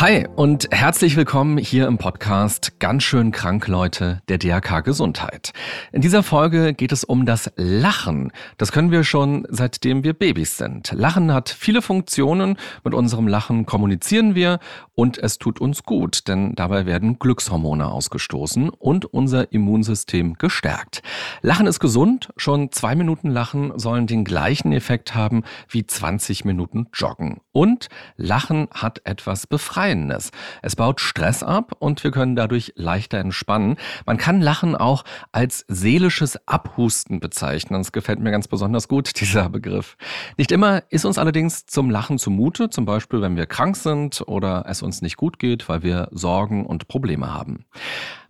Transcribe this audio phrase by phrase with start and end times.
[0.00, 5.52] Hi und herzlich willkommen hier im Podcast Ganz schön krank Leute der DRK Gesundheit.
[5.90, 8.30] In dieser Folge geht es um das Lachen.
[8.58, 10.92] Das können wir schon seitdem wir Babys sind.
[10.92, 12.58] Lachen hat viele Funktionen.
[12.84, 14.60] Mit unserem Lachen kommunizieren wir
[14.94, 21.02] und es tut uns gut, denn dabei werden Glückshormone ausgestoßen und unser Immunsystem gestärkt.
[21.42, 22.28] Lachen ist gesund.
[22.36, 27.40] Schon zwei Minuten Lachen sollen den gleichen Effekt haben wie 20 Minuten Joggen.
[27.50, 30.30] Und Lachen hat etwas befreit Befreiendes.
[30.60, 33.76] Es baut Stress ab und wir können dadurch leichter entspannen.
[34.04, 37.80] Man kann Lachen auch als seelisches Abhusten bezeichnen.
[37.80, 39.96] Das gefällt mir ganz besonders gut, dieser Begriff.
[40.36, 44.66] Nicht immer ist uns allerdings zum Lachen zumute, zum Beispiel wenn wir krank sind oder
[44.68, 47.64] es uns nicht gut geht, weil wir Sorgen und Probleme haben.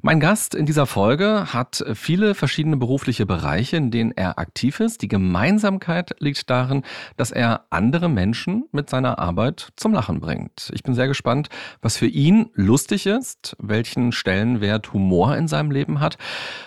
[0.00, 5.02] Mein Gast in dieser Folge hat viele verschiedene berufliche Bereiche, in denen er aktiv ist.
[5.02, 6.84] Die Gemeinsamkeit liegt darin,
[7.16, 10.70] dass er andere Menschen mit seiner Arbeit zum Lachen bringt.
[10.72, 11.48] Ich bin sehr gespannt,
[11.82, 16.16] was für ihn lustig ist, welchen Stellenwert Humor in seinem Leben hat,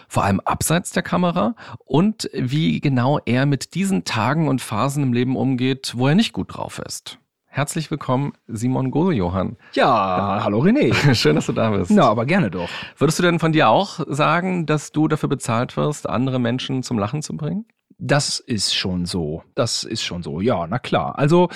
[0.10, 5.14] vor allem abseits der Kamera und wie genau er mit diesen Tagen und Phasen im
[5.14, 7.21] Leben umgeht, wo er nicht gut drauf ist.
[7.54, 9.58] Herzlich willkommen, Simon Gose-Johann.
[9.74, 11.14] Ja, hallo René.
[11.14, 11.92] Schön, dass du da bist.
[11.92, 12.70] Na, aber gerne doch.
[12.98, 16.98] Würdest du denn von dir auch sagen, dass du dafür bezahlt wirst, andere Menschen zum
[16.98, 17.66] Lachen zu bringen?
[17.98, 19.44] Das ist schon so.
[19.54, 20.40] Das ist schon so.
[20.40, 21.20] Ja, na klar.
[21.20, 21.50] Also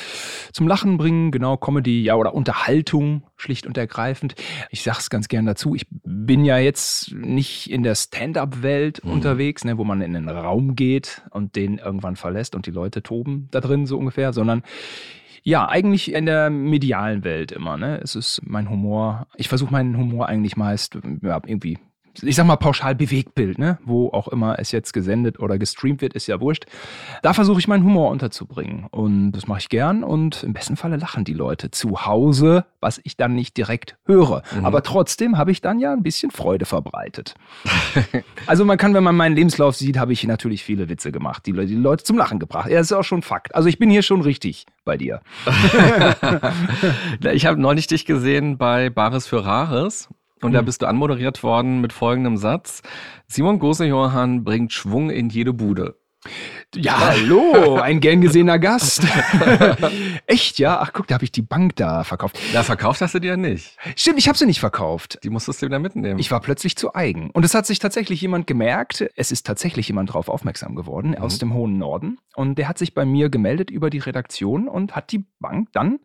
[0.51, 4.35] zum Lachen bringen, genau, Comedy, ja, oder Unterhaltung, schlicht und ergreifend.
[4.71, 5.75] Ich sag's ganz gern dazu.
[5.75, 9.11] Ich bin ja jetzt nicht in der Stand-up-Welt mhm.
[9.11, 13.01] unterwegs, ne, wo man in einen Raum geht und den irgendwann verlässt und die Leute
[13.01, 14.61] toben da drin so ungefähr, sondern
[15.45, 17.78] ja, eigentlich in der medialen Welt immer.
[17.78, 18.00] Ne?
[18.01, 19.28] Es ist mein Humor.
[19.35, 21.78] Ich versuche meinen Humor eigentlich meist ja, irgendwie
[22.24, 23.78] ich sag mal pauschal Bewegtbild, ne?
[23.84, 26.66] wo auch immer es jetzt gesendet oder gestreamt wird, ist ja wurscht.
[27.22, 30.98] Da versuche ich meinen Humor unterzubringen und das mache ich gern und im besten Falle
[30.98, 34.44] lachen die Leute zu Hause, was ich dann nicht direkt höre.
[34.56, 34.66] Mhm.
[34.66, 37.36] Aber trotzdem habe ich dann ja ein bisschen Freude verbreitet.
[38.47, 41.53] also man kann, wenn man meinen Lebenslauf sieht, habe ich natürlich viele Witze gemacht, die,
[41.53, 42.70] die Leute zum Lachen gebracht.
[42.70, 43.56] Ja, das ist auch schon Fakt.
[43.56, 45.22] Also ich bin hier schon richtig bei dir.
[47.34, 50.09] ich habe neulich dich gesehen bei Bares für Rares
[50.45, 50.66] und da hm.
[50.66, 52.81] bist du anmoderiert worden mit folgendem Satz.
[53.28, 55.95] Simon Gose-Johann bringt Schwung in jede Bude.
[56.75, 59.03] Ja, hallo, ein gern gesehener Gast.
[60.28, 60.80] Echt, ja?
[60.81, 62.38] Ach, guck, da habe ich die Bank da verkauft.
[62.53, 63.78] Da verkauft hast du die ja nicht.
[63.96, 65.19] Stimmt, ich habe sie nicht verkauft.
[65.24, 66.19] Die musstest du wieder mitnehmen.
[66.19, 67.30] Ich war plötzlich zu eigen.
[67.31, 69.06] Und es hat sich tatsächlich jemand gemerkt.
[69.16, 71.18] Es ist tatsächlich jemand drauf aufmerksam geworden mhm.
[71.18, 72.18] aus dem hohen Norden.
[72.35, 76.00] Und der hat sich bei mir gemeldet über die Redaktion und hat die Bank dann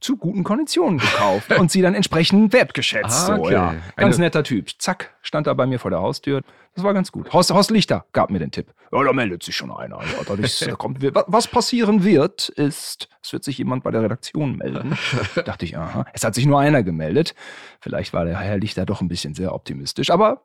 [0.00, 3.30] zu guten Konditionen gekauft und sie dann entsprechend wertgeschätzt.
[3.30, 3.44] Ah, okay.
[3.44, 3.74] so, ja.
[3.96, 4.68] Ganz Eine netter Typ.
[4.78, 6.42] Zack, stand er bei mir vor der Haustür.
[6.74, 7.32] Das war ganz gut.
[7.32, 8.72] Horst, Horst Lichter gab mir den Tipp.
[8.92, 10.00] Ja, da meldet sich schon einer.
[10.16, 14.02] Ja, da ist, da kommt, was passieren wird, ist, es wird sich jemand bei der
[14.02, 14.98] Redaktion melden.
[15.34, 16.04] Da dachte ich, aha.
[16.12, 17.34] Es hat sich nur einer gemeldet.
[17.80, 20.10] Vielleicht war der Herr Lichter doch ein bisschen sehr optimistisch.
[20.10, 20.42] Aber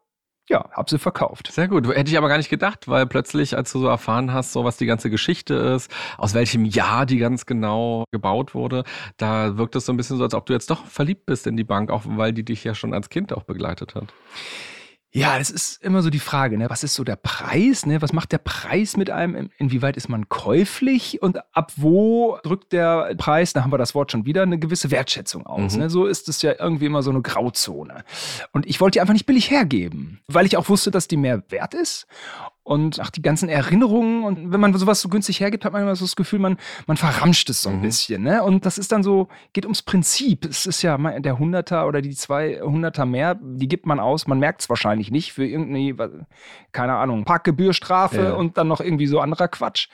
[0.47, 1.51] ja, hab sie verkauft.
[1.51, 1.87] Sehr gut.
[1.87, 4.77] Hätte ich aber gar nicht gedacht, weil plötzlich, als du so erfahren hast, so was
[4.77, 8.83] die ganze Geschichte ist, aus welchem Jahr die ganz genau gebaut wurde,
[9.17, 11.57] da wirkt es so ein bisschen so, als ob du jetzt doch verliebt bist in
[11.57, 14.13] die Bank, auch weil die dich ja schon als Kind auch begleitet hat.
[15.15, 16.69] Ja, das ist immer so die Frage, ne?
[16.69, 17.85] was ist so der Preis?
[17.85, 18.01] Ne?
[18.01, 19.49] Was macht der Preis mit einem?
[19.57, 21.21] Inwieweit ist man käuflich?
[21.21, 24.91] Und ab wo drückt der Preis, da haben wir das Wort schon wieder, eine gewisse
[24.91, 25.75] Wertschätzung aus.
[25.75, 25.79] Mhm.
[25.79, 25.89] Ne?
[25.89, 28.03] So ist es ja irgendwie immer so eine Grauzone.
[28.51, 31.43] Und ich wollte die einfach nicht billig hergeben, weil ich auch wusste, dass die mehr
[31.49, 32.07] wert ist
[32.65, 34.23] und ach, die ganzen Erinnerungen.
[34.23, 36.97] Und wenn man sowas so günstig hergibt, hat man immer so das Gefühl, man, man
[36.97, 37.81] verramscht es so ein mhm.
[37.83, 38.23] bisschen.
[38.23, 38.43] Ne?
[38.43, 40.45] Und das ist dann so, geht ums Prinzip.
[40.45, 44.25] Es ist ja der Hunderter oder die zwei Hunderter mehr, die gibt man aus.
[44.25, 46.25] Man merkt es wahrscheinlich nicht für irgendeine,
[46.71, 48.33] keine Ahnung, Parkgebührstrafe ja.
[48.33, 49.87] und dann noch irgendwie so anderer Quatsch.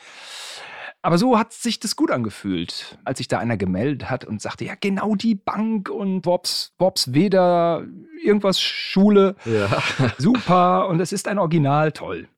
[1.02, 4.64] Aber so hat sich das gut angefühlt, als sich da einer gemeldet hat und sagte,
[4.64, 7.84] ja, genau die Bank und Bobs, Bobs Weder,
[8.24, 9.36] irgendwas Schule.
[9.44, 9.68] Ja.
[10.18, 10.88] Super.
[10.88, 12.30] Und es ist ein Original, toll.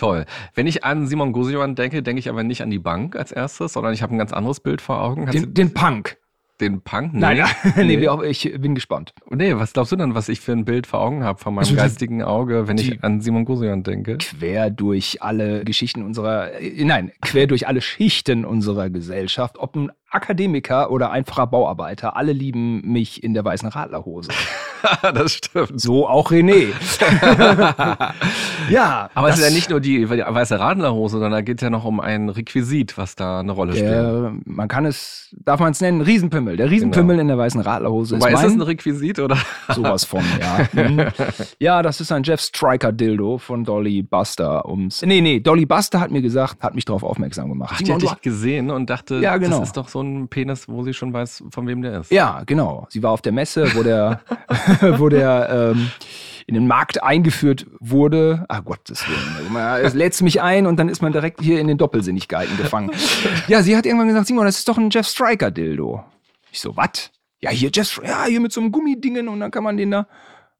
[0.00, 0.24] Toll.
[0.54, 3.74] Wenn ich an Simon Gosejohann denke, denke ich aber nicht an die Bank als erstes,
[3.74, 5.26] sondern ich habe ein ganz anderes Bild vor Augen.
[5.26, 6.16] Den, den, Punk.
[6.58, 7.12] den Punk?
[7.12, 7.20] Nee.
[7.20, 7.44] Nein,
[7.76, 8.26] nee, nee.
[8.30, 9.12] ich bin gespannt.
[9.28, 11.64] Nee, was glaubst du denn, was ich für ein Bild vor Augen habe von meinem
[11.64, 14.16] also geistigen Auge, wenn ich an Simon Gosian denke?
[14.16, 19.90] Quer durch alle Geschichten unserer, äh, nein, quer durch alle Schichten unserer Gesellschaft, ob ein
[20.10, 24.30] Akademiker oder einfacher Bauarbeiter, alle lieben mich in der weißen Radlerhose.
[25.02, 25.80] das stimmt.
[25.80, 26.68] So auch René.
[28.70, 29.08] ja.
[29.14, 31.70] Aber es ist ja nicht nur die, die weiße Radlerhose, sondern da geht es ja
[31.70, 33.90] noch um ein Requisit, was da eine Rolle spielt.
[33.90, 36.56] Der, man kann es, darf man es nennen, Riesenpimmel.
[36.56, 37.22] Der Riesenpimmel genau.
[37.22, 38.16] in der weißen Radlerhose.
[38.16, 39.38] ist, ist das ein Requisit oder?
[39.72, 40.82] Sowas von, ja.
[40.82, 41.06] Mhm.
[41.60, 44.66] ja, das ist ein Jeff Striker Dildo von Dolly Buster.
[44.68, 47.74] Ums, nee, nee, Dolly Buster hat mir gesagt, hat mich darauf aufmerksam gemacht.
[47.76, 49.60] Ach, die hat dich gesehen und dachte, ja, genau.
[49.60, 52.10] das ist doch so ein Penis, wo sie schon weiß, von wem der ist.
[52.10, 52.86] Ja, genau.
[52.90, 54.20] Sie war auf der Messe, wo der,
[54.98, 55.90] wo der ähm,
[56.46, 58.44] in den Markt eingeführt wurde.
[58.48, 59.56] Ach Gottes Willen.
[59.84, 62.90] Es lädt mich ein und dann ist man direkt hier in den Doppelsinnigkeiten gefangen.
[63.46, 66.04] Ja, sie hat irgendwann gesagt, Simon, das ist doch ein Jeff Striker Dildo.
[66.50, 67.12] Ich so, was?
[67.40, 70.06] Ja, hier Jeff, ja, hier mit so einem Gummidingen und dann kann man den da.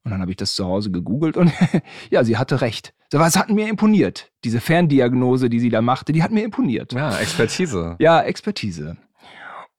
[0.03, 1.51] Und dann habe ich das zu Hause gegoogelt und
[2.09, 2.93] ja, sie hatte recht.
[3.11, 4.31] So was hat mir imponiert.
[4.43, 6.93] Diese Ferndiagnose, die sie da machte, die hat mir imponiert.
[6.93, 7.97] Ja, Expertise.
[7.99, 8.97] Ja, Expertise.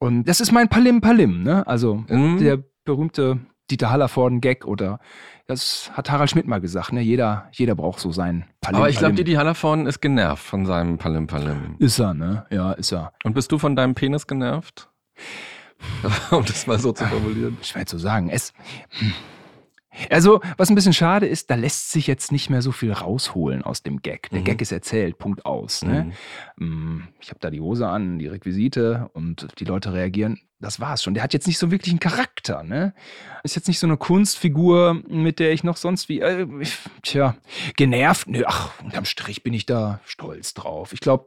[0.03, 1.65] Und das ist mein Palim Palim, ne?
[1.65, 2.39] Also mhm.
[2.39, 3.39] der berühmte
[3.71, 4.99] Dieter Hallervorden-Gag oder
[5.47, 7.01] das hat Harald Schmidt mal gesagt, ne?
[7.01, 10.99] Jeder, jeder braucht so sein Palim Aber ich glaube, Dieter Hallervorden ist genervt von seinem
[10.99, 11.77] Palim Palim.
[11.79, 12.47] Ist er, ne?
[12.51, 13.13] Ja, ist er.
[13.23, 14.91] Und bist du von deinem Penis genervt?
[16.33, 17.57] um das mal so zu formulieren.
[17.63, 18.29] Schwer zu sagen.
[18.29, 18.53] Es.
[20.11, 23.63] Also, was ein bisschen schade ist, da lässt sich jetzt nicht mehr so viel rausholen
[23.63, 24.31] aus dem Gag.
[24.31, 24.45] Der mhm.
[24.45, 25.83] Gag ist erzählt, Punkt aus.
[25.83, 26.13] Ne?
[26.57, 27.09] Mhm.
[27.21, 30.41] Ich habe da die Hose an, die Requisite und die Leute reagieren.
[30.61, 31.15] Das war's schon.
[31.15, 32.63] Der hat jetzt nicht so wirklich einen Charakter.
[32.63, 32.95] Ne?
[33.43, 36.47] Ist jetzt nicht so eine Kunstfigur, mit der ich noch sonst wie, äh,
[37.03, 37.37] tja,
[37.77, 38.29] genervt.
[38.29, 40.93] Ne, ach, unterm Strich bin ich da stolz drauf.
[40.93, 41.27] Ich glaube,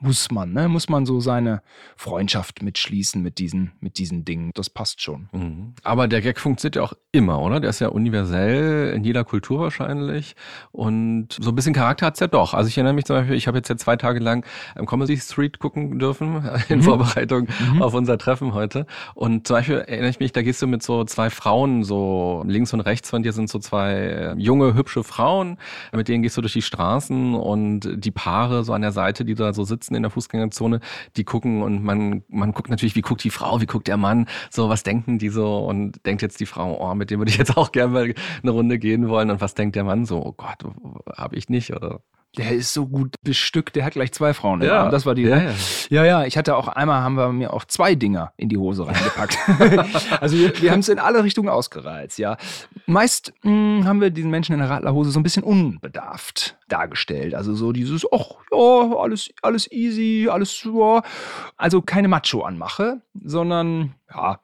[0.00, 0.68] muss man, ne?
[0.68, 1.62] Muss man so seine
[1.96, 4.50] Freundschaft mitschließen mit diesen, mit diesen Dingen.
[4.54, 5.28] Das passt schon.
[5.32, 5.74] Mhm.
[5.82, 7.60] Aber der Gag funktioniert ja auch immer, oder?
[7.60, 10.36] Der ist ja universell in jeder Kultur wahrscheinlich.
[10.72, 12.54] Und so ein bisschen Charakter hat es ja doch.
[12.54, 15.16] Also ich erinnere mich zum Beispiel, ich habe jetzt ja zwei Tage lang am Comedy
[15.16, 16.82] Street gucken dürfen, in mhm.
[16.82, 17.82] Vorbereitung mhm.
[17.82, 18.86] auf unser Treffen heute.
[19.14, 22.72] Und zum Beispiel erinnere ich mich, da gehst du mit so zwei Frauen, so links
[22.72, 25.58] und rechts von dir sind so zwei äh, junge, hübsche Frauen,
[25.92, 29.34] mit denen gehst du durch die Straßen und die Paare so an der Seite, die
[29.34, 30.80] da so sitzen, sitzen in der Fußgängerzone,
[31.16, 34.26] die gucken und man, man guckt natürlich, wie guckt die Frau, wie guckt der Mann,
[34.50, 35.58] so was denken die so?
[35.58, 38.50] Und denkt jetzt die Frau, oh, mit dem würde ich jetzt auch gerne mal eine
[38.50, 39.30] Runde gehen wollen.
[39.30, 40.64] Und was denkt der Mann so, oh Gott,
[41.16, 42.00] habe ich nicht oder
[42.36, 44.62] der ist so gut bestückt, der hat gleich zwei Frauen.
[44.62, 44.90] Ja, Arm.
[44.90, 45.22] das war die.
[45.22, 45.54] Ja, ja.
[45.88, 48.86] ja, ja, ich hatte auch einmal, haben wir mir auch zwei Dinger in die Hose
[48.86, 49.36] reingepackt.
[50.20, 52.36] also wir, wir haben es in alle Richtungen ausgereizt, ja.
[52.86, 57.34] Meist mh, hm, haben wir diesen Menschen in der Radlerhose so ein bisschen unbedarft dargestellt.
[57.34, 61.02] Also so dieses, ach ja, alles, alles easy, alles, ja.
[61.56, 64.38] Also keine Macho-Anmache, sondern ja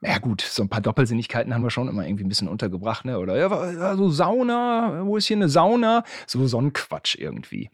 [0.00, 3.18] ja gut, so ein paar Doppelsinnigkeiten haben wir schon immer irgendwie ein bisschen untergebracht, ne?
[3.18, 6.04] Oder ja, so Sauna, wo ist hier eine Sauna?
[6.26, 7.70] So so ein Quatsch irgendwie.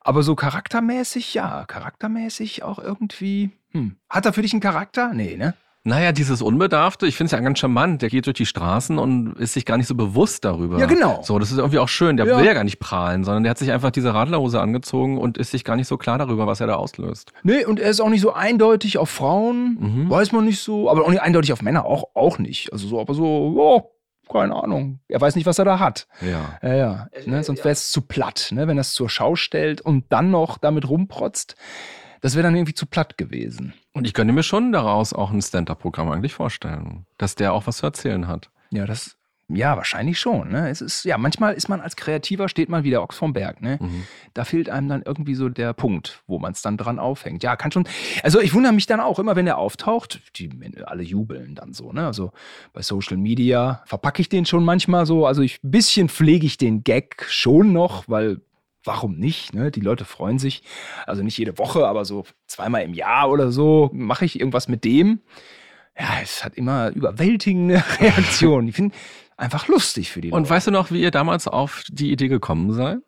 [0.00, 3.50] Aber so charaktermäßig, ja, charaktermäßig auch irgendwie.
[3.70, 3.96] Hm.
[4.10, 5.14] Hat er für dich einen Charakter?
[5.14, 5.54] Nee, ne?
[5.84, 8.02] Naja, dieses Unbedarfte, ich finde es ja ganz charmant.
[8.02, 10.78] Der geht durch die Straßen und ist sich gar nicht so bewusst darüber.
[10.78, 11.20] Ja, genau.
[11.24, 12.16] So, das ist irgendwie auch schön.
[12.16, 12.38] Der ja.
[12.38, 15.50] will ja gar nicht prahlen, sondern der hat sich einfach diese Radlerhose angezogen und ist
[15.50, 17.32] sich gar nicht so klar darüber, was er da auslöst.
[17.42, 20.10] Nee, und er ist auch nicht so eindeutig auf Frauen, mhm.
[20.10, 22.72] weiß man nicht so, aber auch nicht eindeutig auf Männer, auch, auch nicht.
[22.72, 25.00] Also so, aber so, ja, keine Ahnung.
[25.08, 26.06] Er weiß nicht, was er da hat.
[26.20, 26.58] Ja.
[26.62, 27.08] Ja, ja.
[27.26, 27.42] Ne?
[27.42, 28.68] Sonst wäre es zu platt, ne?
[28.68, 31.56] wenn er es zur Schau stellt und dann noch damit rumprotzt.
[32.22, 33.74] Das wäre dann irgendwie zu platt gewesen.
[33.92, 37.78] Und ich könnte mir schon daraus auch ein Stand-up-Programm eigentlich vorstellen, dass der auch was
[37.78, 38.48] zu erzählen hat.
[38.70, 39.16] Ja, das,
[39.48, 40.50] ja, wahrscheinlich schon.
[40.50, 40.70] Ne?
[40.70, 43.60] Es ist, ja, manchmal ist man als Kreativer, steht man wie der Ochs vom Berg.
[43.60, 43.78] Ne?
[43.80, 44.04] Mhm.
[44.34, 47.42] Da fehlt einem dann irgendwie so der Punkt, wo man es dann dran aufhängt.
[47.42, 47.88] Ja, kann schon.
[48.22, 50.48] Also ich wundere mich dann auch immer, wenn er auftaucht, die
[50.84, 51.92] alle jubeln dann so.
[51.92, 52.06] Ne?
[52.06, 52.30] Also
[52.72, 55.26] bei Social Media verpacke ich den schon manchmal so.
[55.26, 58.40] Also ich, ein bisschen pflege ich den Gag schon noch, weil
[58.84, 59.54] warum nicht?
[59.54, 59.70] Ne?
[59.70, 60.62] Die Leute freuen sich.
[61.06, 64.84] Also nicht jede Woche, aber so zweimal im Jahr oder so mache ich irgendwas mit
[64.84, 65.20] dem.
[65.98, 68.68] Ja, es hat immer überwältigende Reaktionen.
[68.68, 68.94] Ich finde
[69.36, 70.50] einfach lustig für die Und Leute.
[70.50, 72.98] weißt du noch, wie ihr damals auf die Idee gekommen seid?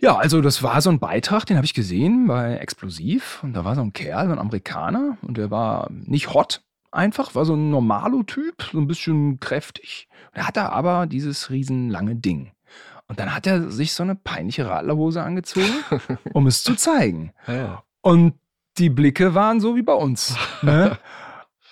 [0.00, 3.40] Ja, also das war so ein Beitrag, den habe ich gesehen bei Explosiv.
[3.42, 5.18] Und da war so ein Kerl, so ein Amerikaner.
[5.22, 10.06] Und der war nicht hot, einfach, war so ein normalo Typ, so ein bisschen kräftig.
[10.36, 12.52] Der hatte aber dieses riesenlange Ding.
[13.08, 15.72] Und dann hat er sich so eine peinliche Radlerhose angezogen,
[16.34, 17.32] um es zu zeigen.
[17.46, 17.82] Ja.
[18.02, 18.34] Und
[18.76, 20.36] die Blicke waren so wie bei uns.
[20.62, 20.98] Ne?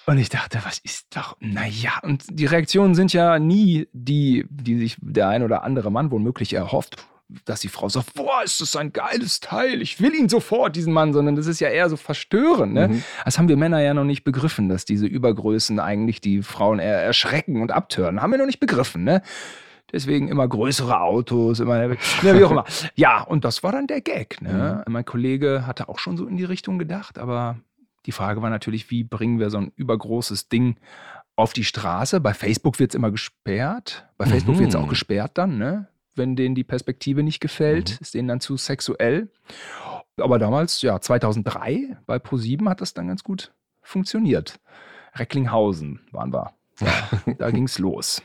[0.06, 4.78] Und ich dachte, was ist doch, naja, und die Reaktionen sind ja nie die, die
[4.78, 7.04] sich der ein oder andere Mann womöglich erhofft.
[7.44, 10.92] dass die Frau sagt, boah, ist das ein geiles Teil, ich will ihn sofort, diesen
[10.92, 12.72] Mann, sondern das ist ja eher so verstörend.
[12.74, 12.86] Ne?
[12.86, 13.02] Mhm.
[13.24, 17.02] Das haben wir Männer ja noch nicht begriffen, dass diese Übergrößen eigentlich die Frauen eher
[17.02, 18.22] erschrecken und abtören.
[18.22, 19.02] Haben wir noch nicht begriffen.
[19.02, 19.22] Ne?
[19.92, 22.64] Deswegen immer größere Autos, immer, ne, wie auch immer.
[22.96, 24.42] Ja, und das war dann der Gag.
[24.42, 24.82] Ne?
[24.86, 24.92] Mhm.
[24.92, 27.56] Mein Kollege hatte auch schon so in die Richtung gedacht, aber
[28.04, 30.76] die Frage war natürlich, wie bringen wir so ein übergroßes Ding
[31.36, 32.20] auf die Straße?
[32.20, 34.08] Bei Facebook wird es immer gesperrt.
[34.18, 34.60] Bei Facebook mhm.
[34.60, 35.88] wird es auch gesperrt dann, ne?
[36.16, 37.98] wenn denen die Perspektive nicht gefällt, mhm.
[38.00, 39.28] ist denen dann zu sexuell.
[40.18, 43.52] Aber damals, ja, 2003 bei Pro7 hat das dann ganz gut
[43.82, 44.58] funktioniert.
[45.14, 46.52] Recklinghausen waren wir.
[46.80, 48.22] Ja, da ging's los.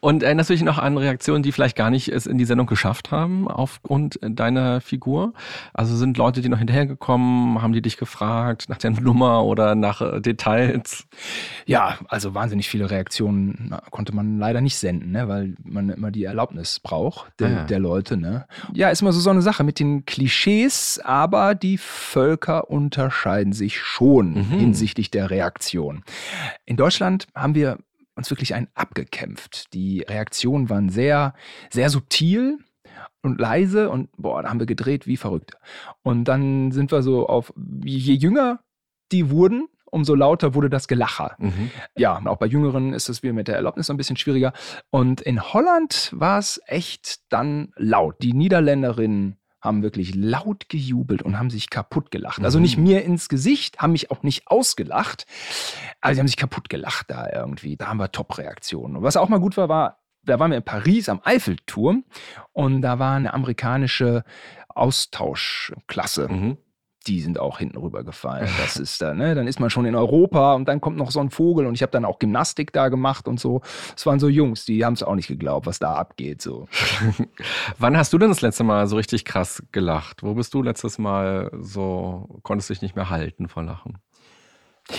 [0.00, 2.66] Und erinnerst du dich noch an Reaktionen, die vielleicht gar nicht es in die Sendung
[2.66, 5.32] geschafft haben, aufgrund deiner Figur?
[5.72, 10.00] Also sind Leute, die noch hinterhergekommen, haben die dich gefragt nach der Nummer oder nach
[10.00, 11.06] äh, Details?
[11.66, 15.28] Ja, also wahnsinnig viele Reaktionen konnte man leider nicht senden, ne?
[15.28, 17.64] weil man immer die Erlaubnis braucht der, ah, ja.
[17.64, 18.16] der Leute.
[18.16, 18.46] Ne?
[18.72, 23.78] Ja, ist immer so, so eine Sache mit den Klischees, aber die Völker unterscheiden sich
[23.78, 24.58] schon mhm.
[24.58, 26.02] hinsichtlich der Reaktion.
[26.64, 27.78] In Deutschland haben wir
[28.16, 29.72] uns wirklich einen abgekämpft.
[29.74, 31.34] Die Reaktionen waren sehr,
[31.70, 32.58] sehr subtil
[33.22, 35.56] und leise und boah, da haben wir gedreht wie verrückt.
[36.02, 37.52] Und dann sind wir so auf,
[37.84, 38.60] je jünger
[39.12, 41.36] die wurden, umso lauter wurde das Gelacher.
[41.38, 41.70] Mhm.
[41.96, 44.52] Ja, auch bei Jüngeren ist es wie mit der Erlaubnis ein bisschen schwieriger.
[44.90, 48.16] Und in Holland war es echt dann laut.
[48.20, 52.44] Die Niederländerinnen haben wirklich laut gejubelt und haben sich kaputt gelacht.
[52.44, 52.84] Also nicht mhm.
[52.84, 55.26] mir ins Gesicht, haben mich auch nicht ausgelacht,
[56.00, 57.76] aber sie haben sich kaputt gelacht da irgendwie.
[57.76, 58.96] Da haben wir Top-Reaktionen.
[58.96, 62.04] Und was auch mal gut war, war, da waren wir in Paris am Eiffelturm
[62.52, 64.24] und da war eine amerikanische
[64.68, 66.28] Austauschklasse.
[66.28, 66.58] Mhm
[67.06, 68.48] die sind auch hinten rübergefallen.
[68.64, 69.34] Das ist da, ne?
[69.34, 71.82] Dann ist man schon in Europa und dann kommt noch so ein Vogel und ich
[71.82, 73.60] habe dann auch Gymnastik da gemacht und so.
[73.96, 76.40] Es waren so Jungs, die haben es auch nicht geglaubt, was da abgeht.
[76.40, 76.66] So.
[77.78, 80.22] Wann hast du denn das letzte Mal so richtig krass gelacht?
[80.22, 83.98] Wo bist du letztes Mal so, konntest dich nicht mehr halten vor Lachen?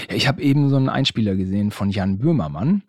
[0.09, 2.83] Ich habe eben so einen Einspieler gesehen von Jan Böhmermann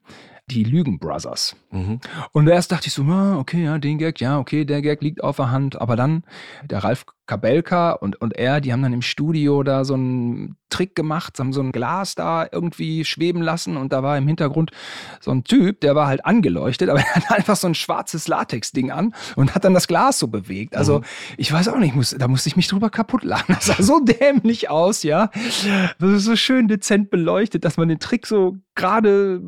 [0.48, 1.56] die Lügen Brothers.
[1.70, 2.00] Mhm.
[2.32, 5.22] Und erst dachte ich so, ah, okay, ja, den Gag, ja, okay, der Gag liegt
[5.22, 5.80] auf der Hand.
[5.80, 6.24] Aber dann
[6.64, 10.94] der Ralf Kabelka und, und er, die haben dann im Studio da so einen Trick
[10.94, 14.72] gemacht, haben so ein Glas da irgendwie schweben lassen und da war im Hintergrund
[15.20, 18.90] so ein Typ, der war halt angeleuchtet, aber er hat einfach so ein schwarzes Latex-Ding
[18.90, 20.76] an und hat dann das Glas so bewegt.
[20.76, 21.04] Also mhm.
[21.36, 23.54] ich weiß auch nicht, muss, da musste ich mich drüber kaputt lachen.
[23.54, 25.30] Das sah so dämlich aus, ja.
[25.98, 29.40] Das ist so schön dezent beleuchtet, dass man den Trick so gerade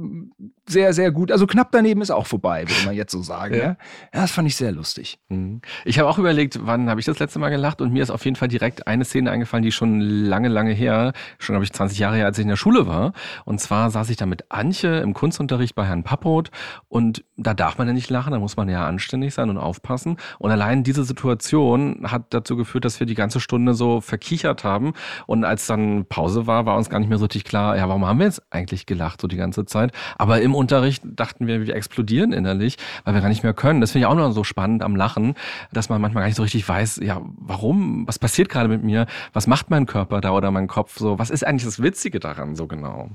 [0.68, 3.54] sehr, sehr gut, also knapp daneben ist auch vorbei, würde man jetzt so sagen.
[3.54, 3.76] Ja, ja?
[4.12, 5.18] das fand ich sehr lustig.
[5.28, 5.60] Mhm.
[5.84, 7.67] Ich habe auch überlegt, wann habe ich das letzte Mal gelacht?
[7.68, 10.72] Gelacht und mir ist auf jeden Fall direkt eine Szene eingefallen, die schon lange, lange
[10.72, 13.12] her, schon glaube ich 20 Jahre her, als ich in der Schule war.
[13.44, 16.50] Und zwar saß ich da mit Antje im Kunstunterricht bei Herrn Pappot
[16.88, 20.16] und da darf man ja nicht lachen, da muss man ja anständig sein und aufpassen.
[20.38, 24.94] Und allein diese Situation hat dazu geführt, dass wir die ganze Stunde so verkichert haben.
[25.26, 28.06] Und als dann Pause war, war uns gar nicht mehr so richtig klar, ja, warum
[28.06, 29.92] haben wir jetzt eigentlich gelacht so die ganze Zeit?
[30.16, 33.80] Aber im Unterricht dachten wir, wir explodieren innerlich, weil wir gar nicht mehr können.
[33.80, 35.34] Das finde ich auch noch so spannend am Lachen,
[35.72, 38.06] dass man manchmal gar nicht so richtig weiß, ja, warum warum?
[38.06, 39.06] Was passiert gerade mit mir?
[39.32, 41.18] Was macht mein Körper da oder mein Kopf so?
[41.18, 43.10] Was ist eigentlich das Witzige daran so genau?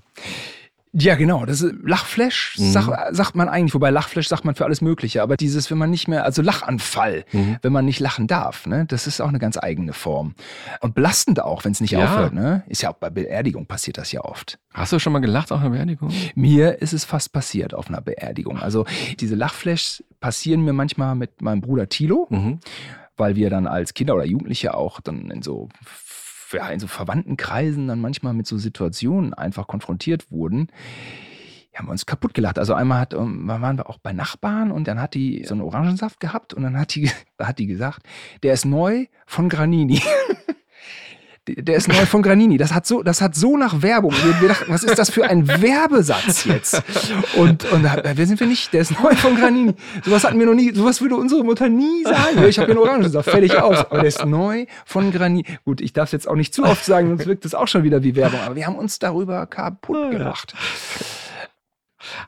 [0.95, 1.43] Ja, genau.
[1.45, 2.71] Das ist Lachflash, mhm.
[2.71, 3.73] sag, sagt man eigentlich.
[3.73, 5.23] Wobei Lachflash sagt man für alles Mögliche.
[5.23, 7.57] Aber dieses, wenn man nicht mehr, also Lachanfall, mhm.
[7.63, 10.35] wenn man nicht lachen darf, ne, das ist auch eine ganz eigene Form.
[10.81, 12.03] Und belastend auch, wenn es nicht ja.
[12.03, 12.63] aufhört, ne?
[12.67, 14.59] Ist ja auch bei Beerdigung passiert das ja oft.
[14.71, 16.12] Hast du schon mal gelacht auf einer Beerdigung?
[16.35, 18.59] Mir ist es fast passiert auf einer Beerdigung.
[18.59, 18.85] Also
[19.19, 22.27] diese Lachflashs passieren mir manchmal mit meinem Bruder Tilo.
[22.29, 22.59] Mhm
[23.17, 25.70] weil wir dann als Kinder oder Jugendliche auch dann in so
[26.53, 30.67] ja, in so Verwandtenkreisen dann manchmal mit so Situationen einfach konfrontiert wurden.
[31.74, 32.60] Haben uns kaputt gelacht.
[32.60, 35.63] Also einmal hat, ähm, waren wir auch bei Nachbarn und dann hat die so einen
[35.63, 38.03] Orangensaft gehabt und dann hat die, hat die gesagt,
[38.43, 40.00] der ist neu von Granini.
[41.45, 42.57] Der ist neu von Granini.
[42.57, 44.13] Das hat so, das hat so nach Werbung.
[44.39, 46.81] Wir, dachten, was ist das für ein Werbesatz jetzt?
[47.35, 48.71] Und, und wer sind wir nicht?
[48.71, 49.73] Der ist neu von Granini.
[50.05, 52.45] Sowas hatten wir noch nie, sowas würde unsere Mutter nie sagen.
[52.47, 53.77] Ich habe hier einen Orangensaft, fertig aus.
[53.79, 55.43] Aber der ist neu von Granini.
[55.65, 57.83] Gut, ich darf es jetzt auch nicht zu oft sagen, sonst wirkt es auch schon
[57.83, 58.39] wieder wie Werbung.
[58.45, 60.55] Aber wir haben uns darüber kaputt gelacht.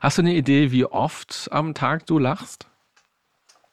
[0.00, 2.66] Hast du eine Idee, wie oft am Tag du lachst?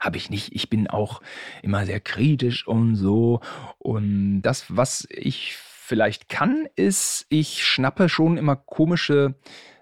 [0.03, 0.53] Habe ich nicht.
[0.53, 1.21] Ich bin auch
[1.61, 3.39] immer sehr kritisch und so.
[3.79, 9.35] Und das, was ich vielleicht kann, ist, ich schnappe schon immer komische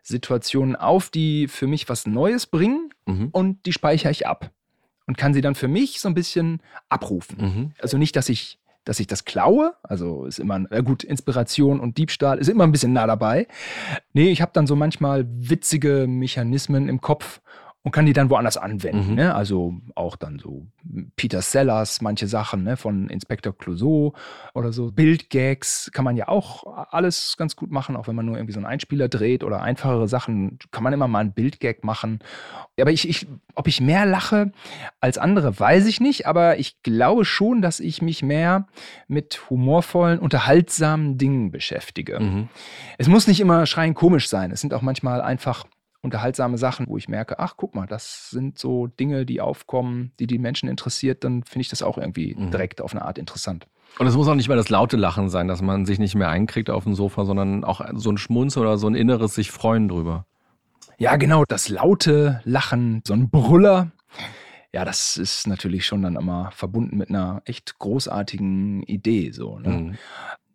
[0.04, 3.30] Situationen auf, die für mich was Neues bringen mhm.
[3.32, 4.52] und die speichere ich ab
[5.08, 7.38] und kann sie dann für mich so ein bisschen abrufen.
[7.40, 7.72] Mhm.
[7.80, 12.00] Also nicht, dass ich dass ich das klaue, also ist immer, äh gut, Inspiration und
[12.00, 13.48] Diebstahl ist immer ein bisschen nah dabei.
[14.14, 17.42] Nee, ich habe dann so manchmal witzige Mechanismen im Kopf
[17.84, 19.12] und kann die dann woanders anwenden.
[19.12, 19.16] Mhm.
[19.16, 19.34] Ne?
[19.34, 20.68] Also auch dann so
[21.16, 22.78] Peter Sellers, manche Sachen ne?
[22.78, 24.14] von Inspector Clouseau
[24.54, 24.92] oder so.
[24.92, 28.60] Bildgags kann man ja auch alles ganz gut machen, auch wenn man nur irgendwie so
[28.60, 32.20] einen Einspieler dreht oder einfachere Sachen, kann man immer mal einen Bildgag machen.
[32.80, 34.52] Aber ich, ich, ob ich mehr lache
[35.00, 38.68] als andere, weiß ich nicht, aber ich glaube schon, dass ich mich mehr
[39.08, 42.20] mit humorvollen, unterhaltsamen Dingen beschäftige.
[42.20, 42.50] Mhm.
[43.00, 44.52] Es muss nicht immer schreien komisch sein.
[44.52, 45.66] Es sind auch manchmal einfach
[46.02, 50.28] unterhaltsame Sachen, wo ich merke, ach guck mal, das sind so Dinge, die aufkommen, die
[50.28, 52.52] die Menschen interessiert, dann finde ich das auch irgendwie mhm.
[52.52, 53.68] direkt auf eine Art interessant.
[54.00, 56.30] Und es muss auch nicht mehr das laute Lachen sein, dass man sich nicht mehr
[56.30, 59.88] einkriegt auf dem Sofa, sondern auch so ein Schmunz oder so ein inneres sich freuen
[59.90, 60.26] drüber.
[60.98, 63.92] Ja, genau, das laute Lachen, so ein Brüller.
[64.74, 69.32] Ja, das ist natürlich schon dann immer verbunden mit einer echt großartigen Idee.
[69.32, 69.70] So, ne?
[69.70, 69.98] mhm.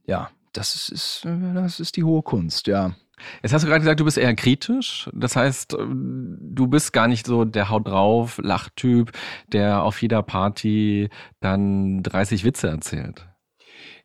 [0.06, 2.94] Ja, das ist, das ist die hohe Kunst, ja.
[3.42, 5.08] Jetzt hast du gerade gesagt, du bist eher kritisch.
[5.14, 9.12] Das heißt, du bist gar nicht so der Haut drauf, Lachtyp,
[9.52, 11.08] der auf jeder Party
[11.40, 13.26] dann 30 Witze erzählt.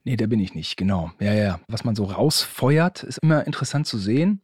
[0.03, 1.12] Nee, der bin ich nicht, genau.
[1.20, 1.60] Ja, ja.
[1.68, 4.41] Was man so rausfeuert, ist immer interessant zu sehen,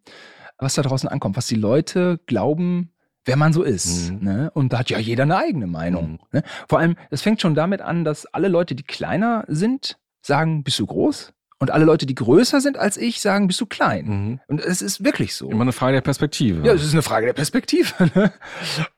[0.58, 2.92] was da draußen ankommt, was die Leute glauben,
[3.26, 4.12] wer man so ist.
[4.12, 4.20] Mhm.
[4.24, 4.52] Ne?
[4.54, 6.12] Und da hat ja jeder eine eigene Meinung.
[6.12, 6.20] Mhm.
[6.32, 6.44] Ne?
[6.68, 10.80] Vor allem, es fängt schon damit an, dass alle Leute, die kleiner sind, sagen, bist
[10.80, 11.34] du groß?
[11.60, 14.06] Und alle Leute, die größer sind als ich, sagen, bist du klein.
[14.06, 14.40] Mhm.
[14.48, 15.50] Und es ist wirklich so.
[15.50, 16.66] Immer eine Frage der Perspektive.
[16.66, 17.88] Ja, es ist eine Frage der Perspektive.
[18.18, 18.32] Ne?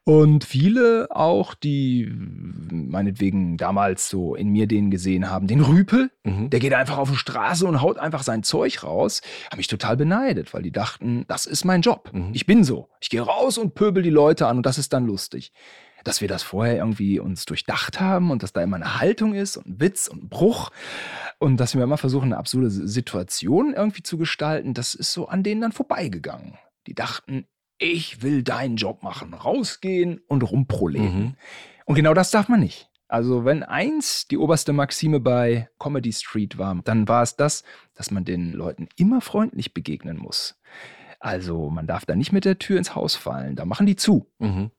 [0.03, 6.49] Und viele auch, die meinetwegen damals so in mir den gesehen haben, den Rüpel, mhm.
[6.49, 9.97] der geht einfach auf die Straße und haut einfach sein Zeug raus, haben mich total
[9.97, 12.11] beneidet, weil die dachten, das ist mein Job.
[12.13, 12.29] Mhm.
[12.33, 12.87] Ich bin so.
[13.01, 15.51] Ich gehe raus und pöbel die Leute an und das ist dann lustig
[16.09, 19.57] dass wir das vorher irgendwie uns durchdacht haben und dass da immer eine Haltung ist
[19.57, 20.71] und ein Witz und ein Bruch
[21.37, 25.43] und dass wir immer versuchen, eine absurde Situation irgendwie zu gestalten, das ist so an
[25.43, 26.57] denen dann vorbeigegangen.
[26.87, 27.45] Die dachten,
[27.77, 31.19] ich will deinen Job machen, rausgehen und rumproleten.
[31.19, 31.35] Mhm.
[31.85, 32.89] Und genau das darf man nicht.
[33.07, 37.63] Also wenn eins die oberste Maxime bei Comedy Street war, dann war es das,
[37.93, 40.59] dass man den Leuten immer freundlich begegnen muss.
[41.19, 44.31] Also man darf da nicht mit der Tür ins Haus fallen, da machen die zu.
[44.39, 44.71] Mhm.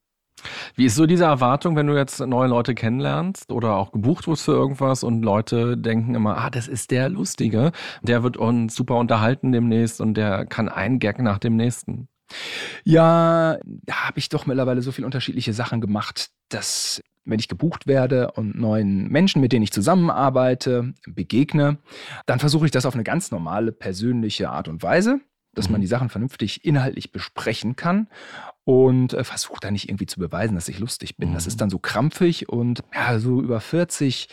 [0.74, 4.44] Wie ist so diese Erwartung, wenn du jetzt neue Leute kennenlernst oder auch gebucht wirst
[4.44, 8.96] für irgendwas und Leute denken immer, ah, das ist der Lustige, der wird uns super
[8.96, 12.08] unterhalten demnächst und der kann einen Gag nach dem nächsten?
[12.84, 17.86] Ja, da habe ich doch mittlerweile so viele unterschiedliche Sachen gemacht, dass wenn ich gebucht
[17.86, 21.78] werde und neuen Menschen, mit denen ich zusammenarbeite, begegne,
[22.26, 25.20] dann versuche ich das auf eine ganz normale, persönliche Art und Weise
[25.54, 25.82] dass man mhm.
[25.82, 28.08] die Sachen vernünftig inhaltlich besprechen kann
[28.64, 31.30] und äh, versucht da nicht irgendwie zu beweisen, dass ich lustig bin.
[31.30, 31.34] Mhm.
[31.34, 31.58] Das ist mhm.
[31.58, 34.28] dann so krampfig und ja, so über 40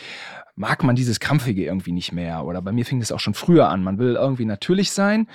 [0.55, 2.45] mag man dieses Krampfige irgendwie nicht mehr.
[2.45, 3.83] Oder bei mir fing es auch schon früher an.
[3.83, 5.27] Man will irgendwie natürlich sein,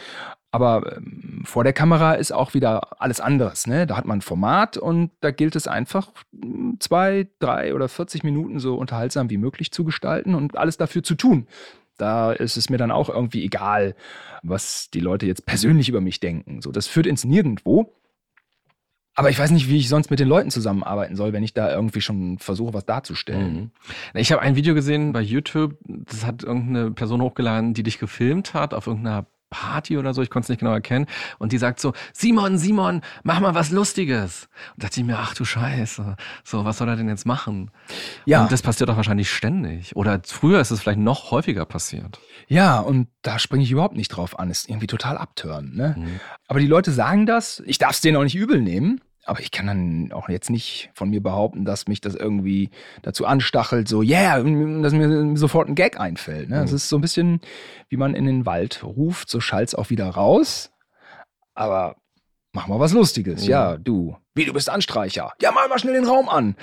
[0.52, 3.66] aber ähm, vor der Kamera ist auch wieder alles anderes.
[3.66, 3.86] Ne?
[3.86, 6.10] Da hat man ein Format und da gilt es einfach,
[6.78, 11.14] zwei, drei oder 40 Minuten so unterhaltsam wie möglich zu gestalten und alles dafür zu
[11.14, 11.46] tun,
[11.98, 13.94] da ist es mir dann auch irgendwie egal,
[14.42, 16.60] was die Leute jetzt persönlich über mich denken.
[16.62, 17.94] So, das führt ins Nirgendwo.
[19.14, 21.70] Aber ich weiß nicht, wie ich sonst mit den Leuten zusammenarbeiten soll, wenn ich da
[21.70, 23.54] irgendwie schon versuche, was darzustellen.
[23.54, 23.70] Mhm.
[24.14, 28.54] Ich habe ein Video gesehen bei YouTube, das hat irgendeine Person hochgeladen, die dich gefilmt
[28.54, 31.06] hat auf irgendeiner Party oder so, ich konnte es nicht genau erkennen.
[31.38, 34.48] Und die sagt so, Simon, Simon, mach mal was Lustiges.
[34.74, 37.70] Und da dachte ich mir, ach du Scheiße, so, was soll er denn jetzt machen?
[38.24, 38.42] Ja.
[38.42, 39.94] Und das passiert doch wahrscheinlich ständig.
[39.94, 42.18] Oder früher ist es vielleicht noch häufiger passiert.
[42.48, 44.50] Ja, und da springe ich überhaupt nicht drauf an.
[44.50, 45.74] Ist irgendwie total abtören.
[45.74, 45.94] Ne?
[45.98, 46.20] Mhm.
[46.48, 49.00] Aber die Leute sagen das, ich darf es denen auch nicht übel nehmen.
[49.24, 52.70] Aber ich kann dann auch jetzt nicht von mir behaupten, dass mich das irgendwie
[53.02, 56.48] dazu anstachelt, so, yeah, dass mir sofort ein Gag einfällt.
[56.48, 56.56] Ne?
[56.56, 56.62] Mhm.
[56.62, 57.40] Das ist so ein bisschen,
[57.88, 60.72] wie man in den Wald ruft, so schallt's auch wieder raus.
[61.54, 61.96] Aber
[62.52, 63.44] mach mal was Lustiges.
[63.44, 63.50] Mhm.
[63.50, 64.16] Ja, du.
[64.34, 65.32] Wie, du bist Anstreicher.
[65.40, 66.56] Ja, mal mal schnell den Raum an.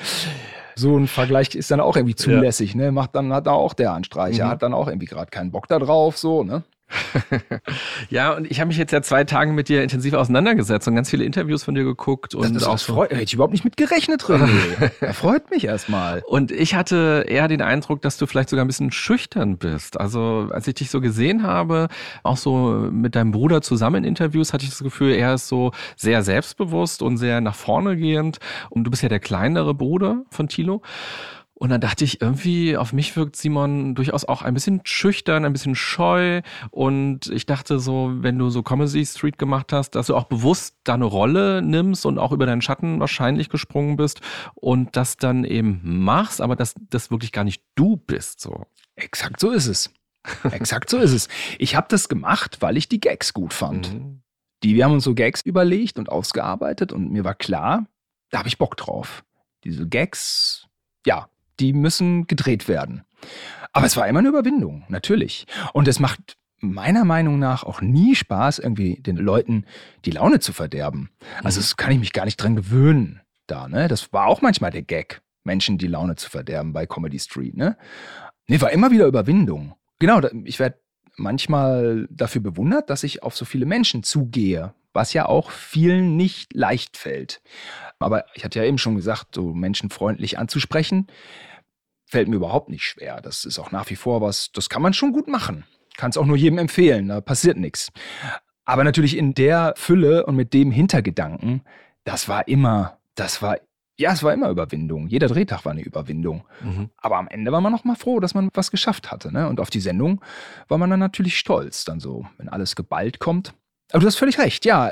[0.76, 2.78] So ein Vergleich ist dann auch irgendwie zulässig, ja.
[2.78, 2.92] ne?
[2.92, 4.50] Macht dann, hat da auch der Anstreicher, mhm.
[4.50, 6.64] hat dann auch irgendwie gerade keinen Bock da drauf, so, ne?
[8.10, 11.10] ja, und ich habe mich jetzt ja zwei Tage mit dir intensiv auseinandergesetzt und ganz
[11.10, 12.36] viele Interviews von dir geguckt.
[12.36, 14.92] Und das, das, das freut, hätte ich überhaupt nicht mit gerechnet, René.
[15.00, 16.24] er freut mich erstmal.
[16.26, 20.00] Und ich hatte eher den Eindruck, dass du vielleicht sogar ein bisschen schüchtern bist.
[20.00, 21.88] Also als ich dich so gesehen habe,
[22.24, 25.72] auch so mit deinem Bruder zusammen in Interviews, hatte ich das Gefühl, er ist so
[25.96, 28.40] sehr selbstbewusst und sehr nach vorne gehend.
[28.70, 30.82] Und du bist ja der kleinere Bruder von Thilo.
[31.60, 35.52] Und dann dachte ich, irgendwie auf mich wirkt Simon durchaus auch ein bisschen schüchtern, ein
[35.52, 36.42] bisschen scheu.
[36.72, 40.78] Und ich dachte so, wenn du so Comedy Street gemacht hast, dass du auch bewusst
[40.86, 44.22] deine Rolle nimmst und auch über deinen Schatten wahrscheinlich gesprungen bist
[44.56, 48.40] und das dann eben machst, aber dass das wirklich gar nicht du bist.
[48.40, 48.66] So.
[48.96, 49.92] Exakt so ist es.
[50.52, 51.28] Exakt so ist es.
[51.58, 53.94] Ich habe das gemacht, weil ich die Gags gut fand.
[53.94, 54.22] Mhm.
[54.64, 57.86] Die, wir haben uns so Gags überlegt und ausgearbeitet und mir war klar,
[58.30, 59.26] da habe ich Bock drauf.
[59.66, 60.68] Diese Gags,
[61.06, 61.28] ja,
[61.60, 63.04] die müssen gedreht werden.
[63.74, 65.46] Aber es war immer eine Überwindung, natürlich.
[65.74, 69.66] Und es macht meiner Meinung nach auch nie Spaß, irgendwie den Leuten
[70.06, 71.10] die Laune zu verderben.
[71.44, 71.64] Also mhm.
[71.64, 73.88] das kann ich mich gar nicht dran gewöhnen da, ne?
[73.88, 77.78] Das war auch manchmal der Gag, Menschen die Laune zu verderben bei Comedy Street, ne?
[78.48, 79.76] Nee, war immer wieder Überwindung.
[80.00, 80.80] Genau, ich werde
[81.16, 86.54] manchmal dafür bewundert, dass ich auf so viele Menschen zugehe, was ja auch vielen nicht
[86.54, 87.42] leicht fällt.
[88.00, 91.08] Aber ich hatte ja eben schon gesagt, so Menschen freundlich anzusprechen,
[92.06, 93.22] fällt mir überhaupt nicht schwer.
[93.22, 95.66] Das ist auch nach wie vor was, das kann man schon gut machen.
[95.98, 97.92] Kann es auch nur jedem empfehlen, da passiert nichts.
[98.66, 101.64] Aber natürlich in der Fülle und mit dem Hintergedanken,
[102.04, 103.58] das war immer, das war
[104.00, 105.08] ja, es war immer Überwindung.
[105.08, 106.46] Jeder Drehtag war eine Überwindung.
[106.62, 106.90] Mhm.
[106.98, 109.30] Aber am Ende war man noch mal froh, dass man was geschafft hatte.
[109.30, 109.50] Ne?
[109.50, 110.22] Und auf die Sendung
[110.70, 113.54] war man dann natürlich stolz, dann so, wenn alles geballt kommt.
[113.92, 114.92] Aber du hast völlig recht, ja.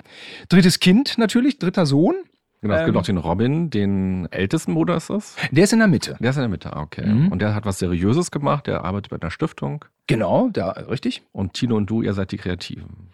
[0.49, 2.15] Drittes Kind natürlich, dritter Sohn.
[2.61, 5.35] Genau, es gibt ähm, auch den Robin, den ältesten Bruder ist das?
[5.51, 6.17] Der ist in der Mitte.
[6.19, 7.05] Der ist in der Mitte, okay.
[7.05, 7.31] Mhm.
[7.31, 9.85] Und der hat was Seriöses gemacht, der arbeitet bei einer Stiftung.
[10.07, 11.21] Genau, da, richtig.
[11.31, 13.11] Und Tino und du, ihr seid die Kreativen.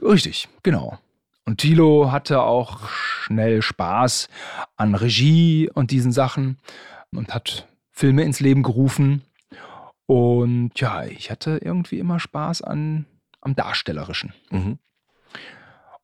[0.00, 0.98] Richtig, genau.
[1.44, 4.28] Und Thilo hatte auch schnell Spaß
[4.76, 6.58] an Regie und diesen Sachen
[7.12, 9.22] und hat Filme ins Leben gerufen.
[10.06, 13.06] Und ja, ich hatte irgendwie immer Spaß an,
[13.40, 14.32] am Darstellerischen.
[14.50, 14.78] Mhm.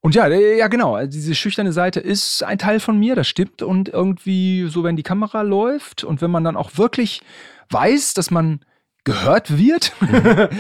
[0.03, 0.97] Und ja, ja, genau.
[0.97, 3.63] Also diese schüchterne Seite ist ein Teil von mir, das stimmt.
[3.63, 7.23] Und irgendwie so, wenn die Kamera läuft und wenn man dann auch wirklich
[7.71, 8.61] weiß, dass man
[9.05, 9.93] gehört wird,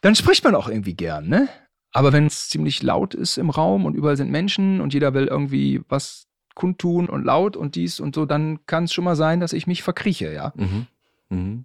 [0.00, 1.48] dann spricht man auch irgendwie gern, ne?
[1.92, 5.26] Aber wenn es ziemlich laut ist im Raum und überall sind Menschen und jeder will
[5.26, 9.40] irgendwie was kundtun und laut und dies und so, dann kann es schon mal sein,
[9.40, 10.54] dass ich mich verkrieche, ja.
[10.56, 10.86] Mhm.
[11.28, 11.64] Mhm.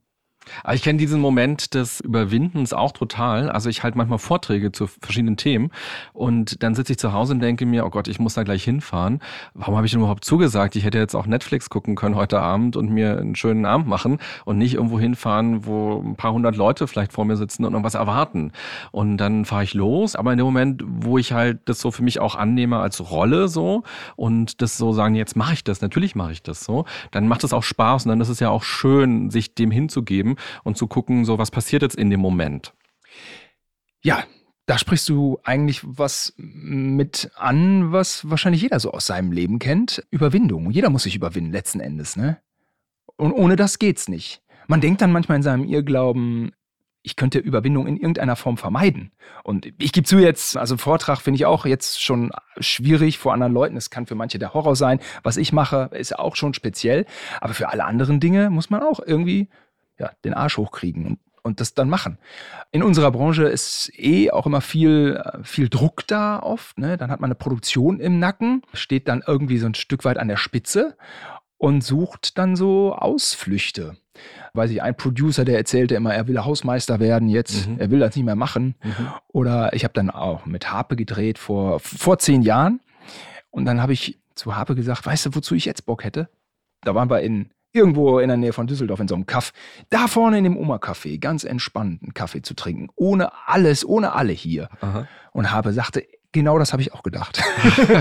[0.74, 3.50] Ich kenne diesen Moment des Überwindens auch total.
[3.50, 5.72] Also ich halte manchmal Vorträge zu verschiedenen Themen
[6.14, 8.64] und dann sitze ich zu Hause und denke mir, oh Gott, ich muss da gleich
[8.64, 9.20] hinfahren.
[9.54, 10.76] Warum habe ich denn überhaupt zugesagt?
[10.76, 14.20] Ich hätte jetzt auch Netflix gucken können heute Abend und mir einen schönen Abend machen
[14.46, 17.96] und nicht irgendwo hinfahren, wo ein paar hundert Leute vielleicht vor mir sitzen und irgendwas
[17.96, 18.52] erwarten.
[18.92, 20.16] Und dann fahre ich los.
[20.16, 23.48] Aber in dem Moment, wo ich halt das so für mich auch annehme als Rolle
[23.48, 23.84] so
[24.16, 27.44] und das so sagen, jetzt mache ich das, natürlich mache ich das so, dann macht
[27.44, 30.88] es auch Spaß und dann ist es ja auch schön, sich dem hinzugeben und zu
[30.88, 32.74] gucken, so was passiert jetzt in dem Moment.
[34.02, 34.24] Ja,
[34.66, 40.06] da sprichst du eigentlich was mit an, was wahrscheinlich jeder so aus seinem Leben kennt.
[40.12, 40.72] Überwindung.
[40.72, 42.40] Jeder muss sich überwinden, letzten Endes, ne?
[43.16, 44.42] Und ohne das geht's nicht.
[44.68, 46.52] Man denkt dann manchmal in seinem Irrglauben,
[47.02, 49.14] ich könnte Überwindung in irgendeiner Form vermeiden.
[49.44, 53.54] Und ich gebe zu jetzt, also Vortrag finde ich auch jetzt schon schwierig vor anderen
[53.54, 53.78] Leuten.
[53.78, 55.00] Es kann für manche der Horror sein.
[55.24, 57.06] Was ich mache, ist auch schon speziell.
[57.40, 59.48] Aber für alle anderen Dinge muss man auch irgendwie
[60.00, 62.18] ja, den Arsch hochkriegen und, und das dann machen.
[62.72, 66.78] In unserer Branche ist eh auch immer viel, viel Druck da oft.
[66.78, 66.98] Ne?
[66.98, 70.28] Dann hat man eine Produktion im Nacken, steht dann irgendwie so ein Stück weit an
[70.28, 70.98] der Spitze
[71.58, 73.98] und sucht dann so Ausflüchte.
[74.54, 77.80] Weiß ich, ein Producer, der erzählte immer, er will Hausmeister werden jetzt, mhm.
[77.80, 78.76] er will das nicht mehr machen.
[78.84, 79.08] Mhm.
[79.28, 82.80] Oder ich habe dann auch mit Harpe gedreht vor, vor zehn Jahren.
[83.52, 86.30] Und dann habe ich zu Harpe gesagt, weißt du, wozu ich jetzt Bock hätte?
[86.82, 89.52] Da waren wir in irgendwo in der Nähe von Düsseldorf in so einem Kaff,
[89.90, 94.34] da vorne in dem Oma-Café, ganz entspannt einen Kaffee zu trinken, ohne alles, ohne alle
[94.34, 94.70] hier.
[94.82, 95.08] Aha.
[95.34, 97.42] Und habe sagte, genau das habe ich auch gedacht.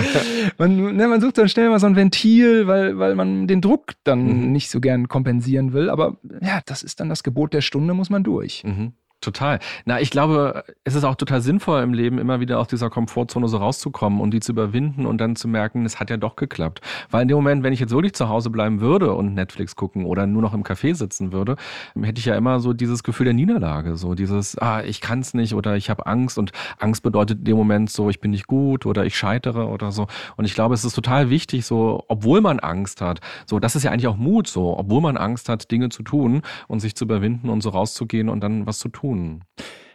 [0.58, 3.92] man, ne, man, sucht dann schnell mal so ein Ventil, weil, weil man den Druck
[4.04, 4.52] dann mhm.
[4.52, 5.90] nicht so gern kompensieren will.
[5.90, 8.64] Aber ja, das ist dann das Gebot der Stunde, muss man durch.
[8.64, 8.92] Mhm.
[9.26, 9.58] Total.
[9.86, 13.48] Na, ich glaube, es ist auch total sinnvoll im Leben, immer wieder aus dieser Komfortzone
[13.48, 16.80] so rauszukommen und die zu überwinden und dann zu merken, es hat ja doch geklappt.
[17.10, 20.04] Weil in dem Moment, wenn ich jetzt wirklich zu Hause bleiben würde und Netflix gucken
[20.04, 21.56] oder nur noch im Café sitzen würde,
[22.00, 25.34] hätte ich ja immer so dieses Gefühl der Niederlage, so dieses, ah, ich kann es
[25.34, 28.46] nicht oder ich habe Angst und Angst bedeutet in dem Moment so, ich bin nicht
[28.46, 30.06] gut oder ich scheitere oder so.
[30.36, 33.82] Und ich glaube, es ist total wichtig, so, obwohl man Angst hat, so, das ist
[33.82, 37.06] ja eigentlich auch Mut, so, obwohl man Angst hat, Dinge zu tun und sich zu
[37.06, 39.44] überwinden und so rauszugehen und dann was zu tun tun.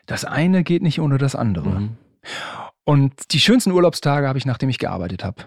[0.06, 1.70] Das eine geht nicht ohne das andere.
[1.70, 1.98] Mhm.
[2.84, 5.44] Und die schönsten Urlaubstage habe ich, nachdem ich gearbeitet habe.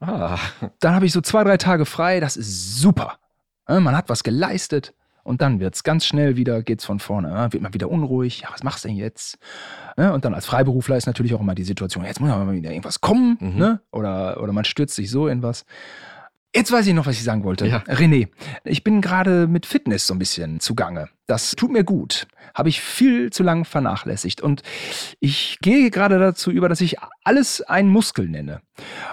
[0.00, 0.38] Ah.
[0.80, 3.18] Dann habe ich so zwei, drei Tage frei, das ist super.
[3.66, 7.48] Man hat was geleistet und dann wird es ganz schnell wieder, geht es von vorne,
[7.50, 9.38] wird man wieder unruhig, ja, was machst du denn jetzt?
[9.96, 13.00] Und dann als Freiberufler ist natürlich auch immer die Situation, jetzt muss mal wieder irgendwas
[13.00, 13.56] kommen, mhm.
[13.56, 13.80] ne?
[13.90, 15.64] oder, oder man stürzt sich so in was.
[16.54, 17.66] Jetzt weiß ich noch, was ich sagen wollte.
[17.66, 17.78] Ja.
[17.88, 18.28] René,
[18.64, 21.08] ich bin gerade mit Fitness so ein bisschen zugange.
[21.26, 22.28] Das tut mir gut.
[22.54, 24.40] Habe ich viel zu lang vernachlässigt.
[24.40, 24.62] Und
[25.18, 28.60] ich gehe gerade dazu über, dass ich alles einen Muskel nenne.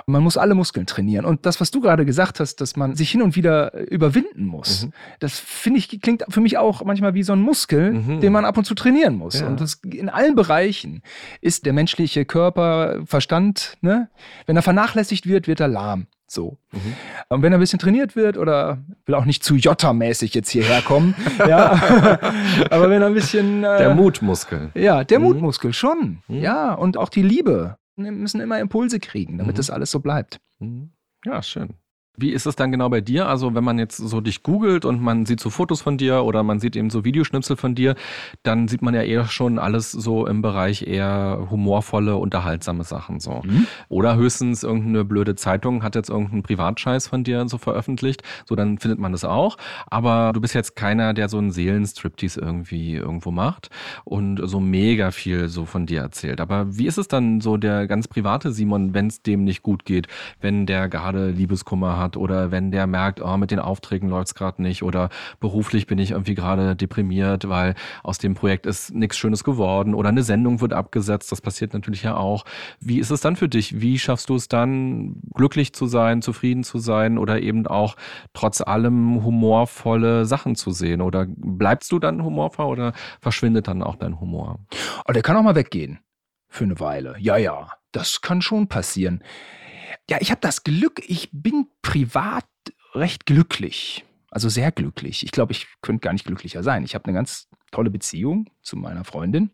[0.06, 1.25] Man muss alle Muskeln trainieren.
[1.25, 4.86] Und das, was du gerade gesagt hast, dass man sich hin und wieder überwinden muss,
[4.86, 4.93] mhm.
[5.19, 8.19] das finde ich, klingt für mich auch manchmal wie so ein Muskel, mhm.
[8.19, 9.39] den man ab und zu trainieren muss.
[9.39, 9.47] Ja.
[9.47, 11.01] Und das in allen Bereichen
[11.39, 14.10] ist der menschliche Körper, Verstand, ne?
[14.45, 16.08] Wenn er vernachlässigt wird, wird er lahm.
[16.31, 16.57] So.
[16.71, 16.93] Mhm.
[17.27, 20.81] Und wenn er ein bisschen trainiert wird oder will auch nicht zu Jotta-mäßig jetzt hierher
[20.81, 21.71] kommen, ja,
[22.69, 23.65] aber wenn er ein bisschen.
[23.65, 24.71] Äh, der Mutmuskel.
[24.73, 25.25] Ja, der mhm.
[25.25, 26.23] Mutmuskel schon.
[26.29, 26.37] Mhm.
[26.37, 27.77] Ja, und auch die Liebe.
[27.97, 29.57] Wir müssen immer Impulse kriegen, damit mhm.
[29.57, 30.39] das alles so bleibt.
[30.59, 30.91] Mhm.
[31.25, 31.73] Ja, schön.
[32.17, 33.28] Wie ist es dann genau bei dir?
[33.28, 36.43] Also, wenn man jetzt so dich googelt und man sieht so Fotos von dir oder
[36.43, 37.95] man sieht eben so Videoschnipsel von dir,
[38.43, 43.41] dann sieht man ja eher schon alles so im Bereich eher humorvolle, unterhaltsame Sachen so.
[43.45, 43.65] Mhm.
[43.88, 48.78] Oder höchstens irgendeine blöde Zeitung hat jetzt irgendeinen Privatscheiß von dir so veröffentlicht, so dann
[48.78, 49.58] findet man das auch.
[49.89, 53.69] Aber du bist jetzt keiner, der so einen Seelenstriptease irgendwie irgendwo macht
[54.04, 56.41] und so mega viel so von dir erzählt.
[56.41, 59.86] Aber wie ist es dann so der ganz private Simon, wenn es dem nicht gut
[59.86, 60.08] geht,
[60.41, 62.00] wenn der gerade Liebeskummer hat?
[62.01, 65.09] Hat oder wenn der merkt, oh, mit den Aufträgen läuft es gerade nicht oder
[65.39, 70.09] beruflich bin ich irgendwie gerade deprimiert, weil aus dem Projekt ist nichts Schönes geworden oder
[70.09, 72.43] eine Sendung wird abgesetzt, das passiert natürlich ja auch.
[72.79, 73.79] Wie ist es dann für dich?
[73.79, 77.95] Wie schaffst du es dann, glücklich zu sein, zufrieden zu sein oder eben auch
[78.33, 81.01] trotz allem humorvolle Sachen zu sehen?
[81.01, 84.59] Oder bleibst du dann humorvoll oder verschwindet dann auch dein Humor?
[85.07, 85.99] Oh, der kann auch mal weggehen.
[86.49, 87.15] Für eine Weile.
[87.19, 89.23] Ja, ja, das kann schon passieren.
[90.12, 92.43] Ja, ich habe das Glück, ich bin privat
[92.93, 94.04] recht glücklich.
[94.30, 95.24] Also sehr glücklich.
[95.24, 96.84] Ich glaube, ich könnte gar nicht glücklicher sein.
[96.84, 99.52] Ich habe eine ganz tolle Beziehung zu meiner Freundin.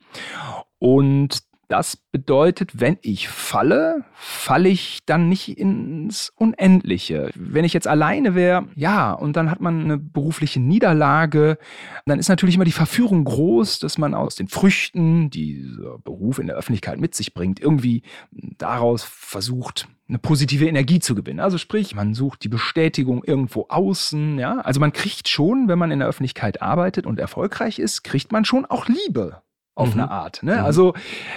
[0.79, 7.29] Und das bedeutet, wenn ich falle, falle ich dann nicht ins Unendliche.
[7.35, 11.57] Wenn ich jetzt alleine wäre, ja, und dann hat man eine berufliche Niederlage,
[12.05, 16.39] dann ist natürlich immer die Verführung groß, dass man aus den Früchten, die dieser Beruf
[16.39, 21.41] in der Öffentlichkeit mit sich bringt, irgendwie daraus versucht, eine positive Energie zu gewinnen.
[21.41, 24.59] Also sprich, man sucht die Bestätigung irgendwo außen, ja.
[24.61, 28.45] Also man kriegt schon, wenn man in der Öffentlichkeit arbeitet und erfolgreich ist, kriegt man
[28.45, 29.41] schon auch Liebe
[29.77, 30.01] auf mhm.
[30.01, 30.41] eine Art.
[30.41, 30.55] Ne?
[30.55, 30.65] Mhm.
[30.65, 30.93] Also,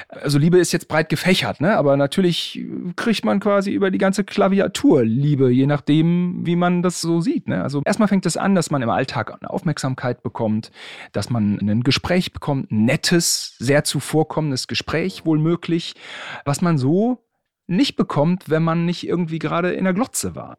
[0.09, 1.77] also Liebe ist jetzt breit gefächert, ne?
[1.77, 2.61] aber natürlich
[2.97, 7.49] kriegt man quasi über die ganze Klaviatur Liebe, je nachdem, wie man das so sieht.
[7.49, 7.63] Ne?
[7.63, 10.71] Also erstmal fängt es an, dass man im Alltag eine Aufmerksamkeit bekommt,
[11.13, 15.95] dass man ein Gespräch bekommt, ein nettes, sehr zuvorkommendes Gespräch wohl möglich,
[16.47, 17.27] was man so
[17.67, 20.59] nicht bekommt, wenn man nicht irgendwie gerade in der Glotze war.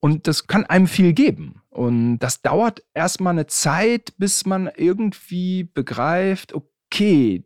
[0.00, 1.62] Und das kann einem viel geben.
[1.68, 7.44] Und das dauert erstmal eine Zeit, bis man irgendwie begreift, okay, okay,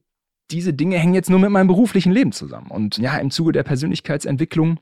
[0.51, 2.71] diese Dinge hängen jetzt nur mit meinem beruflichen Leben zusammen.
[2.71, 4.79] Und ja, im Zuge der Persönlichkeitsentwicklung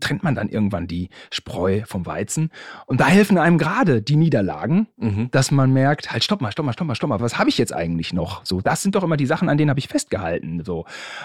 [0.00, 2.50] trennt man dann irgendwann die Spreu vom Weizen.
[2.86, 5.30] Und da helfen einem gerade die Niederlagen, mhm.
[5.30, 7.56] dass man merkt, halt, stopp mal, stopp mal, stopp mal, stopp mal, was habe ich
[7.56, 8.44] jetzt eigentlich noch?
[8.44, 10.62] So, das sind doch immer die Sachen, an denen habe ich festgehalten.
[10.64, 10.84] So,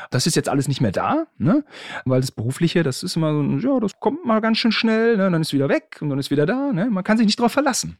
[0.10, 1.66] das ist jetzt alles nicht mehr da, ne?
[2.06, 5.30] Weil das Berufliche, das ist immer so, ja, das kommt mal ganz schön schnell, ne?
[5.30, 6.90] dann ist wieder weg und dann ist wieder da, ne?
[6.90, 7.98] Man kann sich nicht darauf verlassen.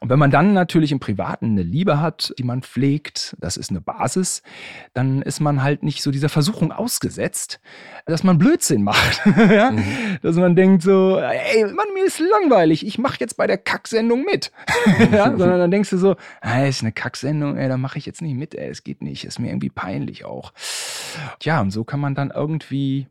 [0.00, 3.70] Und wenn man dann natürlich im Privaten eine Liebe hat, die man pflegt, das ist
[3.70, 4.42] eine Basis,
[4.94, 7.60] dann ist man halt nicht so dieser Versuchung ausgesetzt,
[8.06, 9.20] dass man Blödsinn macht.
[9.50, 9.72] ja?
[9.72, 10.18] mhm.
[10.22, 14.24] Dass man denkt so, ey, Mann, mir ist langweilig, ich mache jetzt bei der Kacksendung
[14.24, 14.52] mit.
[15.12, 15.36] ja?
[15.36, 18.36] Sondern dann denkst du so, ah, ist eine Kacksendung, ey, da mache ich jetzt nicht
[18.36, 20.52] mit, ey, es geht nicht, ist mir irgendwie peinlich auch.
[21.40, 23.08] Tja, und so kann man dann irgendwie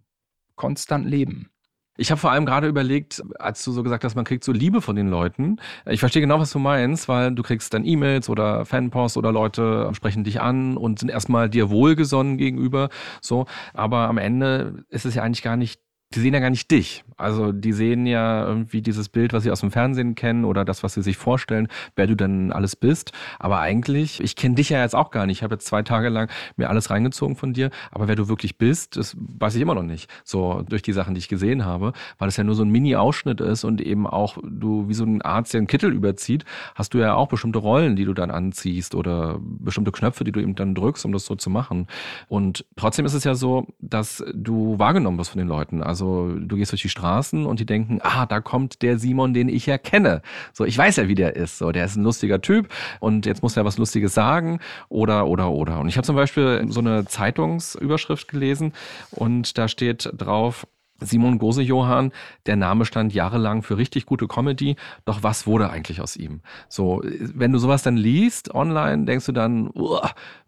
[0.55, 1.49] konstant leben.
[1.97, 4.81] Ich habe vor allem gerade überlegt, als du so gesagt hast, man kriegt so Liebe
[4.81, 5.57] von den Leuten.
[5.85, 9.89] Ich verstehe genau, was du meinst, weil du kriegst dann E-Mails oder Fanposts oder Leute
[9.93, 12.89] sprechen dich an und sind erstmal dir wohlgesonnen gegenüber.
[13.21, 15.81] So, aber am Ende ist es ja eigentlich gar nicht
[16.13, 17.03] die sehen ja gar nicht dich.
[17.17, 20.83] Also die sehen ja irgendwie dieses Bild, was sie aus dem Fernsehen kennen oder das,
[20.83, 23.11] was sie sich vorstellen, wer du denn alles bist.
[23.39, 25.39] Aber eigentlich, ich kenne dich ja jetzt auch gar nicht.
[25.39, 27.71] Ich habe jetzt zwei Tage lang mir alles reingezogen von dir.
[27.91, 30.09] Aber wer du wirklich bist, das weiß ich immer noch nicht.
[30.23, 33.41] So durch die Sachen, die ich gesehen habe, weil es ja nur so ein Mini-Ausschnitt
[33.41, 36.99] ist und eben auch du wie so ein Arzt, der einen Kittel überzieht, hast du
[36.99, 40.75] ja auch bestimmte Rollen, die du dann anziehst oder bestimmte Knöpfe, die du eben dann
[40.75, 41.87] drückst, um das so zu machen.
[42.27, 45.81] Und trotzdem ist es ja so, dass du wahrgenommen wirst von den Leuten.
[45.81, 49.33] Also also du gehst durch die Straßen und die denken, ah, da kommt der Simon,
[49.33, 50.21] den ich ja kenne.
[50.53, 51.57] So, ich weiß ja, wie der ist.
[51.57, 52.67] So, der ist ein lustiger Typ
[52.99, 55.79] und jetzt muss er was Lustiges sagen oder, oder, oder.
[55.79, 58.73] Und ich habe zum Beispiel so eine Zeitungsüberschrift gelesen
[59.09, 60.67] und da steht drauf,
[60.99, 62.11] Simon Gose-Johann,
[62.45, 66.41] der Name stand jahrelang für richtig gute Comedy, doch was wurde eigentlich aus ihm?
[66.69, 69.71] So, wenn du sowas dann liest online, denkst du dann,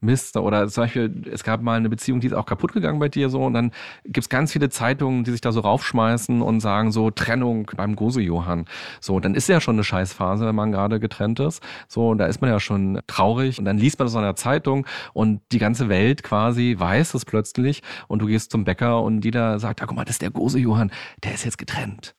[0.01, 3.09] Mist, oder zum Beispiel, es gab mal eine Beziehung, die ist auch kaputt gegangen bei
[3.09, 3.71] dir so, und dann
[4.05, 8.65] gibt's ganz viele Zeitungen, die sich da so raufschmeißen und sagen so, Trennung beim Gose-Johann.
[8.99, 11.61] So, dann ist ja schon eine Scheißphase, wenn man gerade getrennt ist.
[11.87, 14.85] So, da ist man ja schon traurig und dann liest man das in der Zeitung
[15.13, 19.31] und die ganze Welt quasi weiß es plötzlich und du gehst zum Bäcker und die
[19.31, 20.91] da sagt, ah, guck mal, das ist der Gose Johann,
[21.23, 22.15] der ist jetzt getrennt.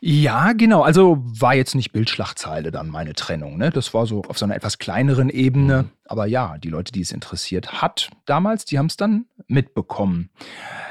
[0.00, 0.82] Ja, genau.
[0.82, 3.56] Also war jetzt nicht Bildschlagzeile dann meine Trennung.
[3.56, 3.70] Ne?
[3.70, 5.86] Das war so auf so einer etwas kleineren Ebene.
[6.06, 10.30] Aber ja, die Leute, die es interessiert hat damals, die haben es dann mitbekommen.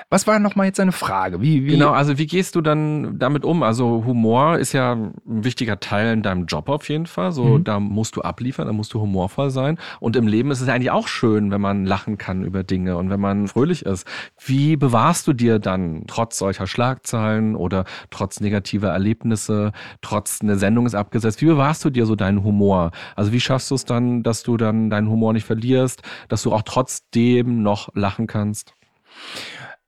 [0.09, 1.41] Was war nochmal jetzt deine Frage?
[1.41, 3.63] Wie, wie genau, also wie gehst du dann damit um?
[3.63, 7.31] Also Humor ist ja ein wichtiger Teil in deinem Job auf jeden Fall.
[7.31, 7.63] So, mhm.
[7.63, 9.79] da musst du abliefern, da musst du humorvoll sein.
[9.99, 13.09] Und im Leben ist es eigentlich auch schön, wenn man lachen kann über Dinge und
[13.09, 14.05] wenn man fröhlich ist.
[14.43, 19.71] Wie bewahrst du dir dann trotz solcher Schlagzeilen oder trotz negativer Erlebnisse,
[20.01, 22.91] trotz eine Sendung ist abgesetzt, wie bewahrst du dir so deinen Humor?
[23.15, 26.53] Also wie schaffst du es dann, dass du dann deinen Humor nicht verlierst, dass du
[26.53, 28.73] auch trotzdem noch lachen kannst?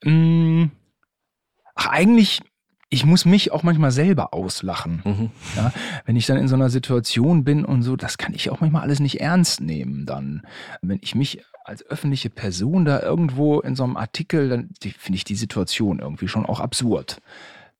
[0.03, 0.71] Hm,
[1.73, 2.41] ach, eigentlich,
[2.89, 5.01] ich muss mich auch manchmal selber auslachen.
[5.03, 5.31] Mhm.
[5.55, 5.71] Ja,
[6.05, 8.83] wenn ich dann in so einer Situation bin und so, das kann ich auch manchmal
[8.83, 10.43] alles nicht ernst nehmen dann.
[10.81, 15.23] Wenn ich mich als öffentliche Person da irgendwo in so einem Artikel, dann finde ich
[15.23, 17.17] die Situation irgendwie schon auch absurd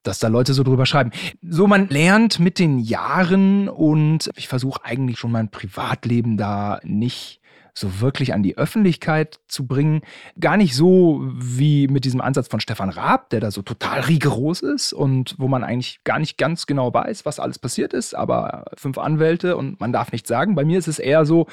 [0.07, 1.11] dass da Leute so drüber schreiben.
[1.41, 7.41] So, man lernt mit den Jahren und ich versuche eigentlich schon mein Privatleben da nicht
[7.77, 10.01] so wirklich an die Öffentlichkeit zu bringen.
[10.39, 14.61] Gar nicht so wie mit diesem Ansatz von Stefan Raab, der da so total rigoros
[14.61, 18.65] ist und wo man eigentlich gar nicht ganz genau weiß, was alles passiert ist, aber
[18.77, 20.55] fünf Anwälte und man darf nichts sagen.
[20.55, 21.47] Bei mir ist es eher so,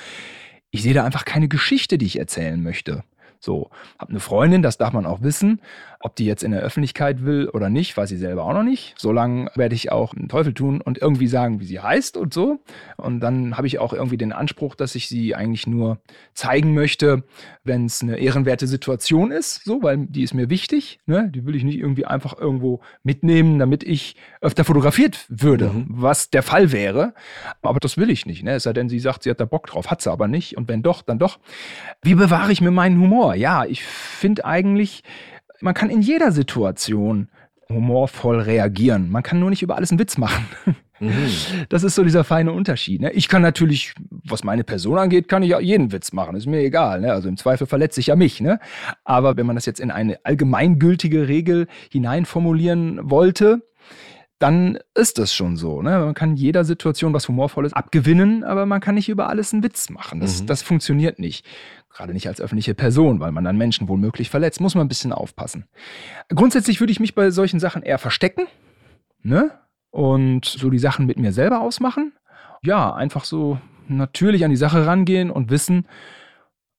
[0.71, 3.03] ich sehe da einfach keine Geschichte, die ich erzählen möchte.
[3.41, 5.61] So, habe eine Freundin, das darf man auch wissen.
[6.05, 8.95] Ob die jetzt in der Öffentlichkeit will oder nicht, weiß sie selber auch noch nicht.
[8.99, 12.59] Solange werde ich auch einen Teufel tun und irgendwie sagen, wie sie heißt und so.
[12.97, 15.99] Und dann habe ich auch irgendwie den Anspruch, dass ich sie eigentlich nur
[16.35, 17.23] zeigen möchte,
[17.63, 20.99] wenn es eine ehrenwerte Situation ist, so, weil die ist mir wichtig.
[21.07, 21.31] Ne?
[21.33, 25.87] Die will ich nicht irgendwie einfach irgendwo mitnehmen, damit ich öfter fotografiert würde, mhm.
[25.89, 27.15] was der Fall wäre.
[27.63, 28.43] Aber das will ich nicht.
[28.43, 28.55] Ne?
[28.55, 30.57] Es sei denn, sie sagt, sie hat da Bock drauf, hat sie aber nicht.
[30.57, 31.39] Und wenn doch, dann doch.
[32.03, 33.37] Wie bewahre ich mir meinen Humor?
[33.37, 35.05] Ja, ich finde eigentlich,
[35.63, 37.29] man kann in jeder Situation
[37.69, 39.11] humorvoll reagieren.
[39.11, 40.47] Man kann nur nicht über alles einen Witz machen.
[41.01, 41.27] Mhm.
[41.69, 43.01] Das ist so dieser feine Unterschied.
[43.01, 43.11] Ne?
[43.13, 46.37] Ich kann natürlich, was meine Person angeht, kann ich auch jeden Witz machen.
[46.37, 47.01] Ist mir egal.
[47.01, 47.13] Ne?
[47.13, 48.41] Also im Zweifel verletze ich ja mich.
[48.41, 48.61] Ne?
[49.05, 53.63] Aber wenn man das jetzt in eine allgemeingültige Regel hineinformulieren wollte,
[54.39, 55.83] dann ist das schon so.
[55.83, 55.99] Ne?
[55.99, 59.89] Man kann jeder Situation was Humorvolles abgewinnen, aber man kann nicht über alles einen Witz
[59.89, 60.21] machen.
[60.21, 60.47] Das, mhm.
[60.47, 61.47] das funktioniert nicht.
[61.95, 64.61] Gerade nicht als öffentliche Person, weil man dann Menschen womöglich verletzt.
[64.61, 65.67] Muss man ein bisschen aufpassen.
[66.29, 68.47] Grundsätzlich würde ich mich bei solchen Sachen eher verstecken.
[69.23, 69.51] Ne?
[69.91, 72.13] Und so die Sachen mit mir selber ausmachen.
[72.63, 75.87] Ja, einfach so natürlich an die Sache rangehen und wissen,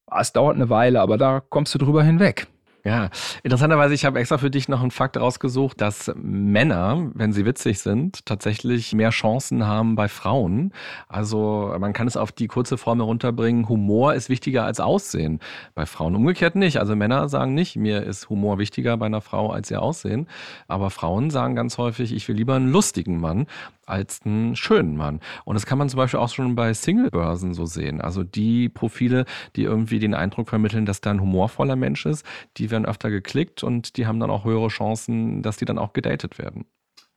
[0.07, 2.47] ah, es dauert eine Weile, aber da kommst du drüber hinweg.
[2.85, 3.11] Ja,
[3.43, 7.79] interessanterweise, ich habe extra für dich noch einen Fakt rausgesucht, dass Männer, wenn sie witzig
[7.79, 10.73] sind, tatsächlich mehr Chancen haben bei Frauen.
[11.07, 15.39] Also man kann es auf die kurze Form herunterbringen, Humor ist wichtiger als Aussehen.
[15.75, 16.77] Bei Frauen umgekehrt nicht.
[16.77, 20.27] Also Männer sagen nicht, mir ist Humor wichtiger bei einer Frau als ihr Aussehen.
[20.67, 23.47] Aber Frauen sagen ganz häufig, ich will lieber einen lustigen Mann
[23.85, 25.19] als einen schönen Mann.
[25.45, 28.01] Und das kann man zum Beispiel auch schon bei Single-Börsen so sehen.
[28.01, 32.25] Also die Profile, die irgendwie den Eindruck vermitteln, dass da ein humorvoller Mensch ist,
[32.57, 35.93] die werden öfter geklickt und die haben dann auch höhere Chancen, dass die dann auch
[35.93, 36.65] gedatet werden.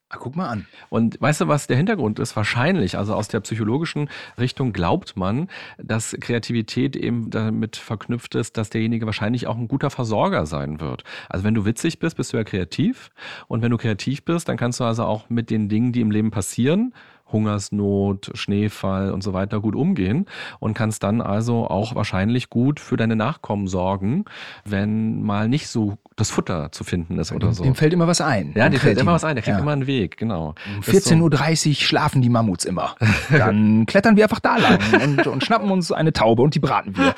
[0.08, 0.66] Ach, guck mal an.
[0.88, 2.36] Und weißt du, was der Hintergrund ist?
[2.36, 8.70] Wahrscheinlich, also aus der psychologischen Richtung glaubt man, dass Kreativität eben damit verknüpft ist, dass
[8.70, 11.02] derjenige wahrscheinlich auch ein guter Versorger sein wird.
[11.28, 13.10] Also wenn du witzig bist, bist du ja kreativ.
[13.48, 16.12] Und wenn du kreativ bist, dann kannst du also auch mit den Dingen, die im
[16.12, 16.94] Leben passieren,
[17.32, 20.26] Hungersnot, Schneefall und so weiter gut umgehen
[20.60, 24.24] und kannst dann also auch wahrscheinlich gut für deine Nachkommen sorgen,
[24.64, 27.62] wenn mal nicht so das Futter zu finden ist oder so.
[27.62, 28.52] Dem fällt immer was ein.
[28.56, 29.62] Ja, dem fällt immer was ein, der kriegt ja.
[29.62, 30.54] immer einen Weg, genau.
[30.76, 32.96] Um 14.30 Uhr schlafen die Mammuts immer.
[33.30, 36.96] Dann klettern wir einfach da lang und, und schnappen uns eine Taube und die braten
[36.96, 37.14] wir.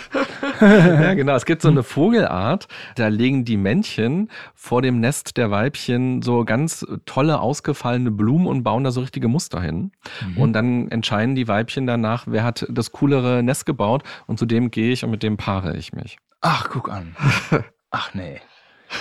[0.60, 1.36] ja, genau.
[1.36, 2.66] Es gibt so eine Vogelart,
[2.96, 8.64] da legen die Männchen vor dem Nest der Weibchen so ganz tolle, ausgefallene Blumen und
[8.64, 9.92] bauen da so richtige Muster hin.
[10.26, 10.38] Mhm.
[10.38, 14.70] Und dann entscheiden die Weibchen danach, wer hat das coolere Nest gebaut und zu dem
[14.70, 16.18] gehe ich und mit dem paare ich mich.
[16.40, 17.16] Ach, guck an.
[17.90, 18.40] Ach nee.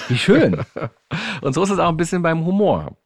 [0.08, 0.58] Wie schön.
[1.42, 2.98] und so ist es auch ein bisschen beim Humor.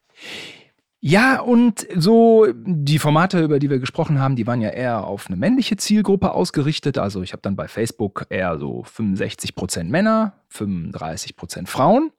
[1.03, 5.27] Ja, und so die Formate, über die wir gesprochen haben, die waren ja eher auf
[5.27, 6.99] eine männliche Zielgruppe ausgerichtet.
[6.99, 12.11] Also ich habe dann bei Facebook eher so 65 Prozent Männer, 35 Prozent Frauen.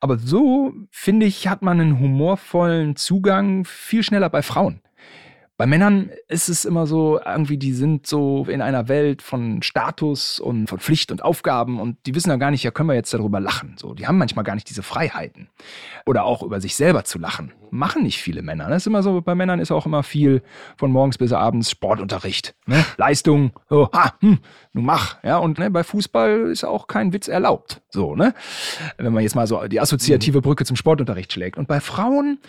[0.00, 4.80] Aber so, finde ich, hat man einen humorvollen Zugang viel schneller bei Frauen.
[5.58, 10.38] Bei Männern ist es immer so, irgendwie, die sind so in einer Welt von Status
[10.38, 13.14] und von Pflicht und Aufgaben und die wissen ja gar nicht, ja, können wir jetzt
[13.14, 13.74] darüber lachen.
[13.78, 15.48] So, die haben manchmal gar nicht diese Freiheiten.
[16.04, 17.52] Oder auch über sich selber zu lachen.
[17.70, 18.68] Machen nicht viele Männer.
[18.68, 20.42] Das ist immer so, bei Männern ist auch immer viel
[20.76, 22.54] von morgens bis abends Sportunterricht.
[22.66, 22.84] Ne?
[22.98, 24.38] Leistung, so, ha, hm,
[24.74, 25.22] nun mach.
[25.24, 27.80] Ja, und ne, bei Fußball ist auch kein Witz erlaubt.
[27.88, 28.34] So, ne?
[28.98, 31.56] Wenn man jetzt mal so die assoziative Brücke zum Sportunterricht schlägt.
[31.56, 32.40] Und bei Frauen,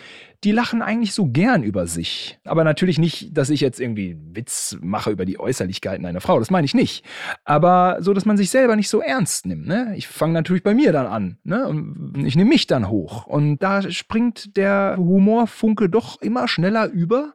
[0.44, 2.38] die lachen eigentlich so gern über sich.
[2.44, 6.38] Aber natürlich nicht, dass ich jetzt irgendwie Witz mache über die Äußerlichkeiten einer Frau.
[6.38, 7.04] Das meine ich nicht.
[7.44, 9.66] Aber so, dass man sich selber nicht so ernst nimmt.
[9.66, 9.94] Ne?
[9.96, 11.38] Ich fange natürlich bei mir dann an.
[11.42, 12.24] Ne?
[12.24, 13.26] Ich nehme mich dann hoch.
[13.26, 17.34] Und da springt der Humorfunke doch immer schneller über.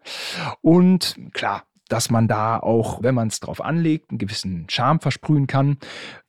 [0.61, 5.47] Und klar, dass man da auch, wenn man es drauf anlegt, einen gewissen Charme versprühen
[5.47, 5.77] kann.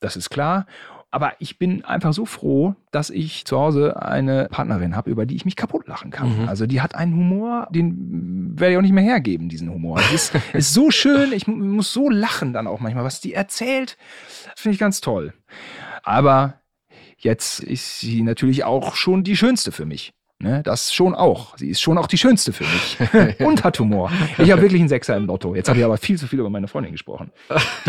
[0.01, 0.67] Das ist klar.
[1.15, 5.37] Aber ich bin einfach so froh, dass ich zu Hause eine Partnerin habe, über die
[5.37, 6.43] ich mich kaputt lachen kann.
[6.43, 6.49] Mhm.
[6.49, 10.01] Also die hat einen Humor, den werde ich auch nicht mehr hergeben, diesen Humor.
[10.01, 13.97] Es ist, ist so schön, ich muss so lachen dann auch manchmal, was die erzählt,
[14.57, 15.35] finde ich ganz toll.
[16.03, 16.55] Aber
[17.17, 20.15] jetzt ist sie natürlich auch schon die schönste für mich.
[20.41, 21.57] Ne, das schon auch.
[21.57, 23.39] Sie ist schon auch die schönste für mich.
[23.41, 24.11] und hat Humor.
[24.37, 25.55] Ich habe wirklich einen Sechser im Lotto.
[25.55, 27.31] Jetzt habe ich aber viel zu viel über meine Freundin gesprochen,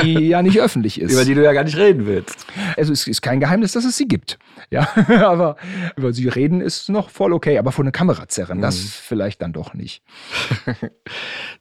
[0.01, 1.11] die ja nicht öffentlich ist.
[1.11, 2.45] Über die du ja gar nicht reden willst.
[2.77, 4.37] Also es ist kein Geheimnis, dass es sie gibt.
[4.69, 4.87] Ja,
[5.25, 5.57] aber
[5.97, 7.57] über sie reden ist noch voll okay.
[7.57, 8.61] Aber vor eine Kamera zerren, mhm.
[8.61, 10.03] das vielleicht dann doch nicht.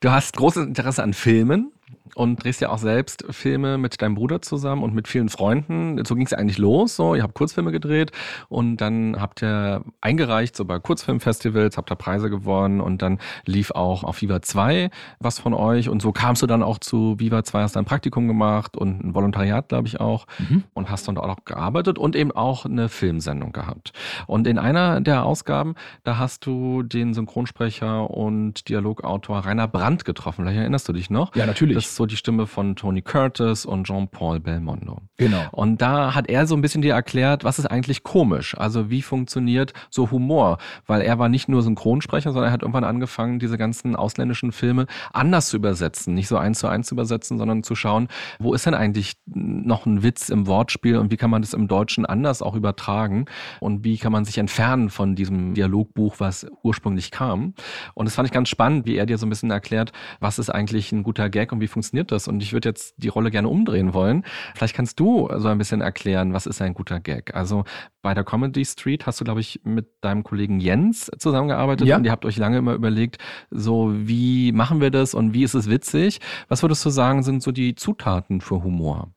[0.00, 1.72] du hast großes Interesse an Filmen
[2.14, 6.04] und drehst ja auch selbst Filme mit deinem Bruder zusammen und mit vielen Freunden.
[6.04, 6.96] So ging es ja eigentlich los.
[6.96, 8.12] So, ihr habt Kurzfilme gedreht
[8.48, 13.70] und dann habt ihr eingereicht, so bei Kurzfilmfestivals, habt ihr Preise gewonnen und dann lief
[13.70, 14.90] auch auf Viva 2
[15.20, 15.88] was von euch.
[15.88, 19.14] Und so kamst du dann auch zu Viva 2, hast ein Praktikum gemacht und ein
[19.14, 20.26] Volontariat, glaube ich, auch.
[20.38, 20.64] Mhm.
[20.74, 23.92] Und hast dann auch gearbeitet und eben auch eine Filmsendung gehabt.
[24.26, 30.44] Und in einer der Ausgaben, da hast du den Synchronsprecher und Dialogautor Rainer Brandt getroffen.
[30.44, 31.34] Vielleicht erinnerst du dich noch?
[31.34, 31.76] Ja, natürlich.
[31.76, 35.02] Das ist so die Stimme von Tony Curtis und Jean-Paul Belmondo.
[35.16, 35.44] Genau.
[35.52, 38.56] Und da hat er so ein bisschen dir erklärt, was ist eigentlich komisch?
[38.56, 40.58] Also wie funktioniert so Humor?
[40.86, 44.86] Weil er war nicht nur Synchronsprecher, sondern er hat irgendwann angefangen, diese ganzen ausländischen Filme
[45.12, 46.14] anders zu übersetzen.
[46.14, 49.86] Nicht so eins zu eins zu übersetzen, sondern zu schauen, wo ist denn eigentlich noch
[49.86, 53.26] ein Witz im Wortspiel und wie kann man das im Deutschen anders auch übertragen?
[53.60, 57.54] Und wie kann man sich entfernen von diesem Dialogbuch, was ursprünglich kam?
[57.94, 60.50] Und das fand ich ganz spannend, wie er dir so ein bisschen erklärt, was ist
[60.50, 62.28] eigentlich ein guter Gag und wie funktioniert funktioniert das?
[62.28, 64.24] Und ich würde jetzt die Rolle gerne umdrehen wollen.
[64.54, 67.34] Vielleicht kannst du so ein bisschen erklären, was ist ein guter Gag?
[67.34, 67.64] Also
[68.02, 71.96] bei der Comedy Street hast du, glaube ich, mit deinem Kollegen Jens zusammengearbeitet ja.
[71.96, 73.18] und ihr habt euch lange immer überlegt,
[73.50, 76.20] so wie machen wir das und wie ist es witzig?
[76.48, 79.12] Was würdest du sagen, sind so die Zutaten für Humor?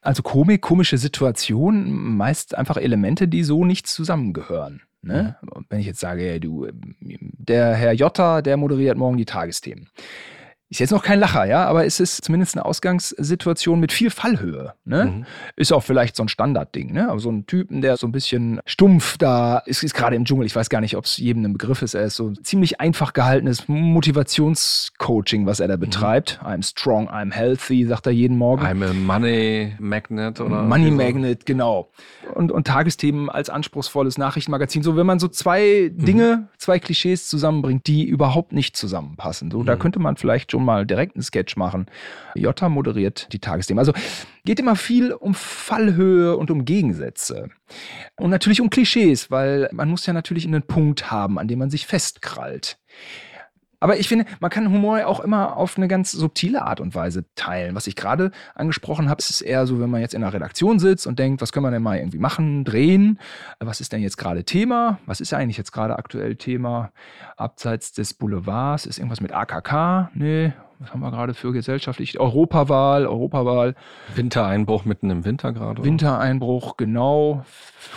[0.00, 4.82] Also Komik, komische Situationen, meist einfach Elemente, die so nicht zusammengehören.
[5.00, 5.36] Ne?
[5.68, 6.66] Wenn ich jetzt sage, du,
[7.00, 9.88] der Herr Jotta, der moderiert morgen die Tagesthemen
[10.70, 14.74] ist jetzt noch kein Lacher, ja, aber es ist zumindest eine Ausgangssituation mit viel Fallhöhe.
[14.84, 15.04] Ne?
[15.04, 15.26] Mhm.
[15.56, 17.10] Ist auch vielleicht so ein Standardding, ne?
[17.10, 20.46] Aber so ein Typen, der so ein bisschen stumpf da ist, ist gerade im Dschungel,
[20.46, 21.94] ich weiß gar nicht, ob es jedem ein Begriff ist.
[21.94, 25.80] Er ist so ziemlich einfach gehaltenes Motivationscoaching, was er da mhm.
[25.80, 26.40] betreibt.
[26.42, 26.48] Mhm.
[26.48, 28.64] I'm strong, I'm healthy, sagt er jeden Morgen.
[28.64, 30.62] I'm a money magnet oder?
[30.62, 31.90] Money magnet, genau.
[32.34, 34.82] Und, und Tagesthemen als anspruchsvolles Nachrichtenmagazin.
[34.82, 36.04] So, wenn man so zwei mhm.
[36.04, 39.50] Dinge, zwei Klischees zusammenbringt, die überhaupt nicht zusammenpassen.
[39.50, 39.78] So, da mhm.
[39.78, 41.86] könnte man vielleicht schon mal direkt einen Sketch machen.
[42.36, 43.80] Jota moderiert die Tagesthemen.
[43.80, 43.92] Also
[44.44, 47.48] geht immer viel um Fallhöhe und um Gegensätze.
[48.16, 51.70] Und natürlich um Klischees, weil man muss ja natürlich einen Punkt haben, an dem man
[51.70, 52.78] sich festkrallt.
[53.80, 57.24] Aber ich finde, man kann Humor auch immer auf eine ganz subtile Art und Weise
[57.34, 57.74] teilen.
[57.74, 61.06] Was ich gerade angesprochen habe, ist eher so, wenn man jetzt in einer Redaktion sitzt
[61.06, 63.18] und denkt, was können wir denn mal irgendwie machen, drehen?
[63.60, 64.98] Was ist denn jetzt gerade Thema?
[65.06, 66.92] Was ist eigentlich jetzt gerade aktuell Thema?
[67.36, 70.10] Abseits des Boulevards ist irgendwas mit AKK?
[70.14, 72.18] Nee, was haben wir gerade für gesellschaftlich?
[72.18, 73.74] Europawahl, Europawahl.
[74.14, 75.84] Wintereinbruch mitten im Winter gerade.
[75.84, 77.44] Wintereinbruch, genau.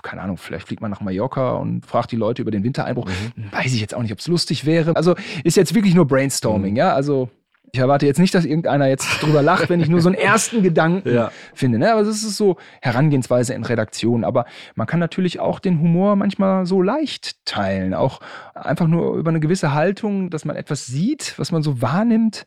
[0.04, 3.10] Keine Ahnung, vielleicht fliegt man nach Mallorca und fragt die Leute über den Wintereinbruch.
[3.36, 3.52] Mhm.
[3.52, 4.96] Weiß ich jetzt auch nicht, ob es lustig wäre.
[4.96, 6.78] Also ist jetzt wirklich nur Brainstorming, mhm.
[6.78, 6.94] ja.
[6.94, 7.30] Also
[7.78, 10.64] ich erwarte jetzt nicht, dass irgendeiner jetzt drüber lacht, wenn ich nur so einen ersten
[10.64, 11.32] Gedanken ja.
[11.54, 11.78] finde.
[11.78, 11.92] Ne?
[11.94, 14.24] Aber das ist so Herangehensweise in Redaktion.
[14.24, 17.94] Aber man kann natürlich auch den Humor manchmal so leicht teilen.
[17.94, 18.20] Auch
[18.56, 22.46] einfach nur über eine gewisse Haltung, dass man etwas sieht, was man so wahrnimmt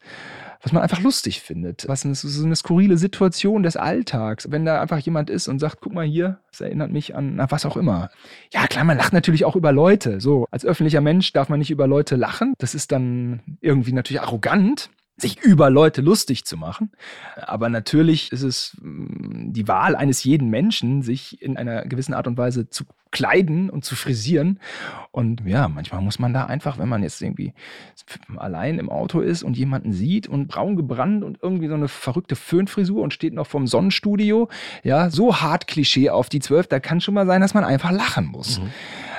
[0.62, 1.88] was man einfach lustig findet.
[1.88, 4.50] Was ist so eine skurrile Situation des Alltags.
[4.50, 7.50] Wenn da einfach jemand ist und sagt, guck mal hier, das erinnert mich an na,
[7.50, 8.10] was auch immer.
[8.52, 10.20] Ja, klar, man lacht natürlich auch über Leute.
[10.20, 12.54] So, als öffentlicher Mensch darf man nicht über Leute lachen.
[12.58, 14.90] Das ist dann irgendwie natürlich arrogant
[15.20, 16.90] sich über Leute lustig zu machen.
[17.36, 22.26] Aber natürlich ist es mm, die Wahl eines jeden Menschen, sich in einer gewissen Art
[22.26, 24.60] und Weise zu kleiden und zu frisieren.
[25.10, 27.52] Und ja, manchmal muss man da einfach, wenn man jetzt irgendwie
[28.36, 32.36] allein im Auto ist und jemanden sieht und braun gebrannt und irgendwie so eine verrückte
[32.36, 34.48] Föhnfrisur und steht noch vom Sonnenstudio,
[34.84, 37.90] ja, so hart Klischee auf die Zwölf, da kann schon mal sein, dass man einfach
[37.90, 38.60] lachen muss.
[38.60, 38.70] Mhm.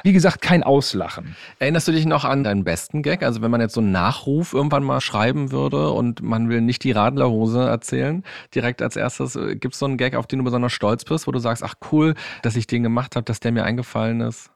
[0.03, 1.35] Wie gesagt, kein Auslachen.
[1.59, 3.23] Erinnerst du dich noch an deinen besten Gag?
[3.23, 6.83] Also wenn man jetzt so einen Nachruf irgendwann mal schreiben würde und man will nicht
[6.83, 8.23] die Radlerhose erzählen,
[8.55, 11.27] direkt als erstes, äh, gibt es so einen Gag, auf den du besonders stolz bist,
[11.27, 14.51] wo du sagst, ach cool, dass ich den gemacht habe, dass der mir eingefallen ist?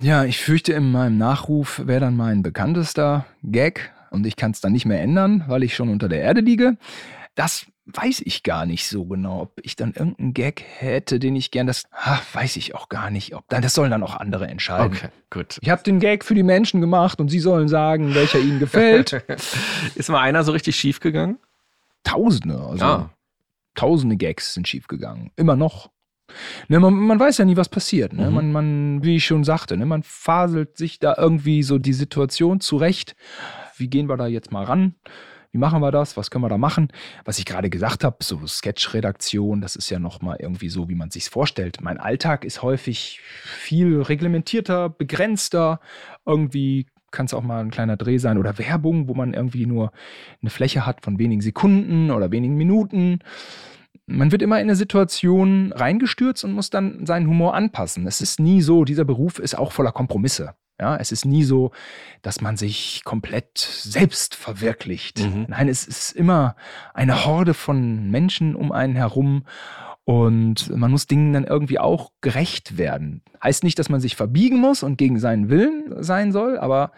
[0.00, 4.60] Ja, ich fürchte, in meinem Nachruf wäre dann mein bekanntester Gag und ich kann es
[4.60, 6.78] dann nicht mehr ändern, weil ich schon unter der Erde liege.
[7.34, 11.50] Das weiß ich gar nicht so genau, ob ich dann irgendeinen Gag hätte, den ich
[11.50, 14.96] gern das ach, weiß ich auch gar nicht, ob das sollen dann auch andere entscheiden.
[14.96, 15.58] Okay, gut.
[15.60, 19.24] Ich habe den Gag für die Menschen gemacht und sie sollen sagen, welcher ihnen gefällt.
[19.96, 21.38] Ist mal einer so richtig schief gegangen?
[22.04, 23.10] Tausende, also Ah.
[23.74, 25.30] tausende Gags sind schiefgegangen.
[25.36, 25.90] Immer noch.
[26.68, 28.12] Ne, man, man weiß ja nie, was passiert.
[28.12, 28.28] Ne?
[28.28, 28.34] Mhm.
[28.34, 32.60] Man, man, wie ich schon sagte, ne, man faselt sich da irgendwie so die Situation
[32.60, 33.16] zurecht.
[33.76, 34.94] Wie gehen wir da jetzt mal ran?
[35.52, 36.16] Wie machen wir das?
[36.16, 36.88] Was können wir da machen?
[37.24, 41.10] Was ich gerade gesagt habe, so Sketch-Redaktion, das ist ja nochmal irgendwie so, wie man
[41.10, 41.78] sich vorstellt.
[41.80, 45.80] Mein Alltag ist häufig viel reglementierter, begrenzter.
[46.24, 49.90] Irgendwie kann es auch mal ein kleiner Dreh sein oder Werbung, wo man irgendwie nur
[50.40, 53.18] eine Fläche hat von wenigen Sekunden oder wenigen Minuten.
[54.06, 58.06] Man wird immer in eine Situation reingestürzt und muss dann seinen Humor anpassen.
[58.06, 60.54] Es ist nie so, dieser Beruf ist auch voller Kompromisse.
[60.80, 61.72] Ja, es ist nie so,
[62.22, 65.20] dass man sich komplett selbst verwirklicht.
[65.20, 65.46] Mhm.
[65.48, 66.56] Nein, es ist immer
[66.94, 69.44] eine Horde von Menschen um einen herum
[70.04, 73.22] und man muss Dingen dann irgendwie auch gerecht werden.
[73.44, 76.92] Heißt nicht, dass man sich verbiegen muss und gegen seinen Willen sein soll, aber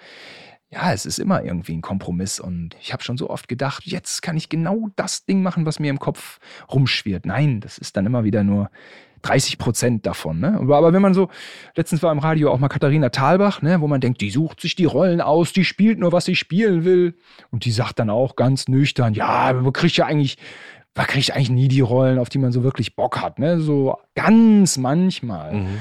[0.70, 4.22] ja, es ist immer irgendwie ein Kompromiss und ich habe schon so oft gedacht, jetzt
[4.22, 6.38] kann ich genau das Ding machen, was mir im Kopf
[6.72, 7.26] rumschwirrt.
[7.26, 8.70] Nein, das ist dann immer wieder nur
[9.22, 10.40] 30 Prozent davon.
[10.40, 10.58] Ne?
[10.60, 11.28] Aber wenn man so,
[11.74, 14.74] letztens war im Radio auch mal Katharina Thalbach, ne, wo man denkt, die sucht sich
[14.74, 17.14] die Rollen aus, die spielt nur, was sie spielen will.
[17.50, 20.38] Und die sagt dann auch ganz nüchtern, ja, man kriegt ja eigentlich,
[20.94, 23.38] man kriegt eigentlich nie die Rollen, auf die man so wirklich Bock hat.
[23.38, 23.60] Ne?
[23.60, 25.54] So ganz manchmal.
[25.54, 25.78] Mhm.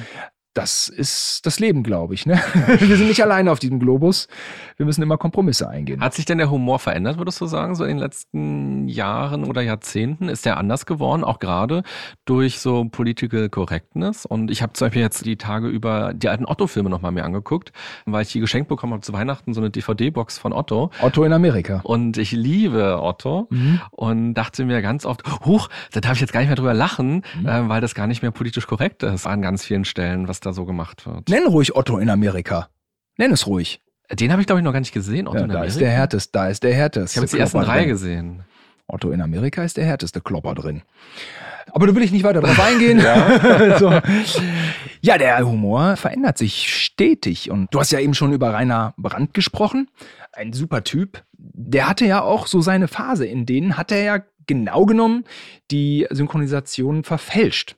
[0.54, 2.26] Das ist das Leben, glaube ich.
[2.26, 2.38] Ne?
[2.80, 4.28] Wir sind nicht alleine auf diesem Globus.
[4.76, 6.02] Wir müssen immer Kompromisse eingehen.
[6.02, 9.62] Hat sich denn der Humor verändert, würdest du sagen, so in den letzten Jahren oder
[9.62, 10.28] Jahrzehnten?
[10.28, 11.84] Ist der anders geworden, auch gerade
[12.26, 14.26] durch so Political Correctness?
[14.26, 17.72] Und ich habe zum Beispiel jetzt die Tage über die alten Otto-Filme nochmal mir angeguckt,
[18.06, 20.92] weil ich die geschenkt bekommen habe zu Weihnachten, so eine DVD-Box von Otto.
[21.02, 21.80] Otto in Amerika.
[21.84, 23.80] Und ich liebe Otto Mhm.
[23.92, 27.24] und dachte mir ganz oft, huch, da darf ich jetzt gar nicht mehr drüber lachen,
[27.40, 27.46] Mhm.
[27.48, 30.54] äh, weil das gar nicht mehr politisch korrekt ist an ganz vielen Stellen, was da
[30.54, 31.30] so gemacht wird.
[31.30, 32.70] Nenn ruhig Otto in Amerika.
[33.18, 33.82] Nenn es ruhig.
[34.12, 35.70] Den habe ich, glaube ich, noch gar nicht gesehen, Otto Ja, in da Amerika.
[35.70, 37.14] ist der härteste, da ist der härteste.
[37.14, 37.90] ich habe jetzt die ersten drei drin.
[37.90, 38.44] gesehen.
[38.88, 40.82] Otto in Amerika ist der härteste Klopper drin.
[41.72, 43.00] Aber da will ich nicht weiter drauf eingehen.
[43.80, 43.92] so.
[45.02, 47.50] Ja, der Humor verändert sich stetig.
[47.50, 49.90] Und du hast ja eben schon über Rainer Brandt gesprochen.
[50.34, 51.24] Ein super Typ.
[51.38, 55.24] Der hatte ja auch so seine Phase, in denen hat er ja genau genommen
[55.70, 57.76] die Synchronisation verfälscht.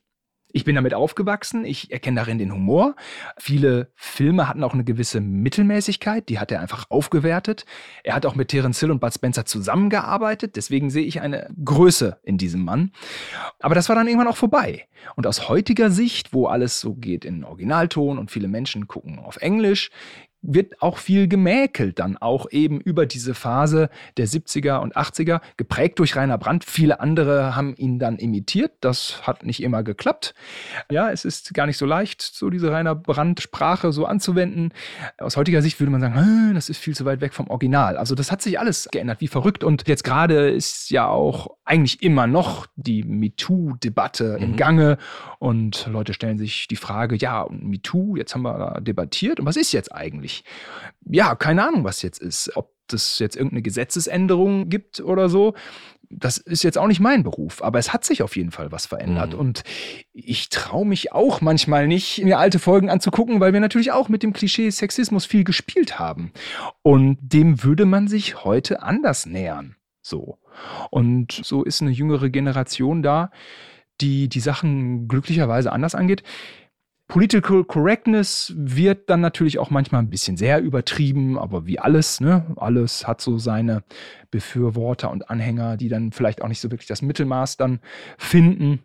[0.55, 2.95] Ich bin damit aufgewachsen, ich erkenne darin den Humor.
[3.39, 7.65] Viele Filme hatten auch eine gewisse Mittelmäßigkeit, die hat er einfach aufgewertet.
[8.03, 12.19] Er hat auch mit Terence Hill und Bud Spencer zusammengearbeitet, deswegen sehe ich eine Größe
[12.21, 12.91] in diesem Mann.
[13.61, 14.87] Aber das war dann irgendwann auch vorbei.
[15.15, 19.37] Und aus heutiger Sicht, wo alles so geht in Originalton und viele Menschen gucken auf
[19.37, 19.89] Englisch,
[20.43, 25.99] wird auch viel gemäkelt dann auch eben über diese Phase der 70er und 80er, geprägt
[25.99, 26.65] durch Rainer Brandt.
[26.65, 28.73] Viele andere haben ihn dann imitiert.
[28.81, 30.35] Das hat nicht immer geklappt.
[30.91, 34.73] Ja, es ist gar nicht so leicht, so diese Rainer Brandt-Sprache so anzuwenden.
[35.17, 37.97] Aus heutiger Sicht würde man sagen, "Ah, das ist viel zu weit weg vom Original.
[37.97, 39.63] Also das hat sich alles geändert, wie verrückt.
[39.63, 44.55] Und jetzt gerade ist ja auch eigentlich immer noch die MeToo-Debatte im Mhm.
[44.57, 44.97] Gange.
[45.39, 49.39] Und Leute stellen sich die Frage, ja, und MeToo, jetzt haben wir da debattiert.
[49.39, 50.43] Und was ist jetzt eigentlich?
[51.05, 52.55] Ja, keine Ahnung, was jetzt ist.
[52.55, 55.53] Ob es jetzt irgendeine Gesetzesänderung gibt oder so.
[56.09, 58.85] Das ist jetzt auch nicht mein Beruf, aber es hat sich auf jeden Fall was
[58.85, 59.33] verändert.
[59.33, 59.39] Mhm.
[59.39, 59.63] Und
[60.11, 64.21] ich traue mich auch manchmal nicht, mir alte Folgen anzugucken, weil wir natürlich auch mit
[64.21, 66.31] dem Klischee Sexismus viel gespielt haben.
[66.83, 69.75] Und dem würde man sich heute anders nähern.
[70.03, 70.37] So.
[70.91, 73.31] Und so ist eine jüngere Generation da,
[74.01, 76.23] die die Sachen glücklicherweise anders angeht.
[77.07, 82.53] Political Correctness wird dann natürlich auch manchmal ein bisschen sehr übertrieben, aber wie alles, ne?
[82.55, 83.83] Alles hat so seine
[84.31, 87.79] Befürworter und Anhänger, die dann vielleicht auch nicht so wirklich das Mittelmaß dann
[88.17, 88.79] finden.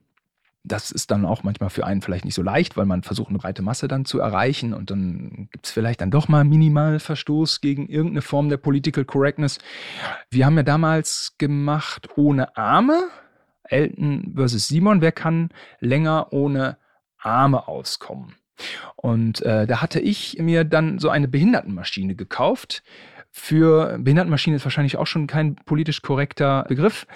[0.64, 3.38] Das ist dann auch manchmal für einen vielleicht nicht so leicht, weil man versucht, eine
[3.38, 7.60] breite Masse dann zu erreichen und dann gibt es vielleicht dann doch mal minimal Verstoß
[7.60, 9.58] gegen irgendeine Form der Political Correctness.
[10.30, 13.08] Wir haben ja damals gemacht ohne Arme.
[13.70, 15.00] Elton versus Simon.
[15.00, 15.50] Wer kann
[15.80, 16.78] länger ohne
[17.18, 18.34] Arme auskommen?
[18.96, 22.82] Und äh, da hatte ich mir dann so eine Behindertenmaschine gekauft.
[23.30, 27.06] Für Behindertenmaschine ist wahrscheinlich auch schon kein politisch korrekter Begriff.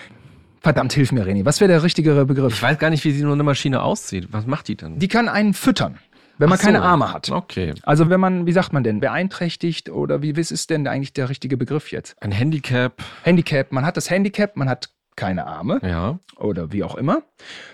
[0.63, 1.45] Verdammt, hilf mir, René.
[1.45, 2.55] Was wäre der richtigere Begriff?
[2.55, 4.29] Ich weiß gar nicht, wie sie nur eine Maschine aussieht.
[4.31, 4.99] Was macht die denn?
[4.99, 5.99] Die kann einen füttern,
[6.39, 6.65] wenn man so.
[6.65, 7.31] keine Arme hat.
[7.31, 7.75] Okay.
[7.83, 11.29] Also wenn man, wie sagt man denn, beeinträchtigt oder wie was ist denn eigentlich der
[11.29, 12.15] richtige Begriff jetzt?
[12.23, 13.03] Ein Handicap.
[13.25, 13.73] Handicap.
[13.73, 16.19] Man hat das Handicap, man hat keine Arme Ja.
[16.37, 17.23] oder wie auch immer.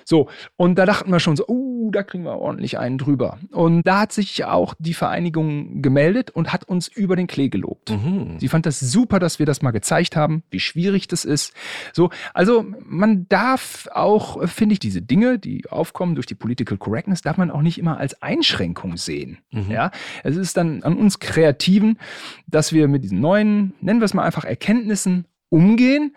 [0.05, 3.39] So, und da dachten wir schon so, uh, uh, da kriegen wir ordentlich einen drüber.
[3.51, 7.91] Und da hat sich auch die Vereinigung gemeldet und hat uns über den Klee gelobt.
[7.91, 8.39] Mhm.
[8.39, 11.55] Sie fand das super, dass wir das mal gezeigt haben, wie schwierig das ist.
[11.93, 17.23] So, also man darf auch, finde ich, diese Dinge, die aufkommen durch die Political Correctness,
[17.23, 19.39] darf man auch nicht immer als Einschränkung sehen.
[19.51, 19.71] Mhm.
[19.71, 19.91] Ja,
[20.25, 21.99] es ist dann an uns Kreativen,
[22.47, 26.15] dass wir mit diesen neuen, nennen wir es mal einfach Erkenntnissen umgehen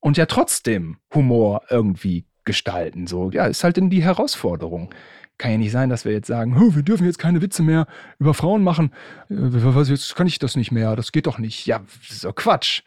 [0.00, 3.06] und ja trotzdem Humor irgendwie gestalten.
[3.06, 4.90] So, ja, ist halt in die Herausforderung.
[5.36, 7.86] Kann ja nicht sein, dass wir jetzt sagen, wir dürfen jetzt keine Witze mehr
[8.18, 8.92] über Frauen machen.
[9.30, 11.66] Äh, jetzt kann ich das nicht mehr, das geht doch nicht.
[11.66, 12.82] Ja, so Quatsch.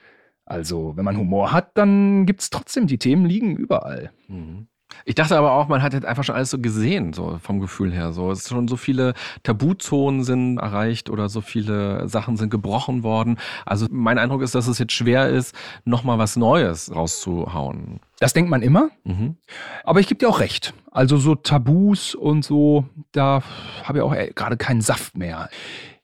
[0.45, 4.11] Also, wenn man Humor hat, dann gibt es trotzdem, die Themen liegen überall.
[4.29, 4.67] Mhm.
[5.05, 7.93] Ich dachte aber auch, man hat jetzt einfach schon alles so gesehen, so vom Gefühl
[7.93, 8.11] her.
[8.11, 13.37] So, es schon so viele Tabuzonen sind erreicht oder so viele Sachen sind gebrochen worden.
[13.65, 17.99] Also mein Eindruck ist, dass es jetzt schwer ist, nochmal was Neues rauszuhauen.
[18.19, 18.89] Das denkt man immer.
[19.03, 19.37] Mhm.
[19.83, 20.73] Aber ich gebe dir auch recht.
[20.91, 23.43] Also so Tabus und so, da
[23.83, 25.49] habe ich auch gerade keinen Saft mehr.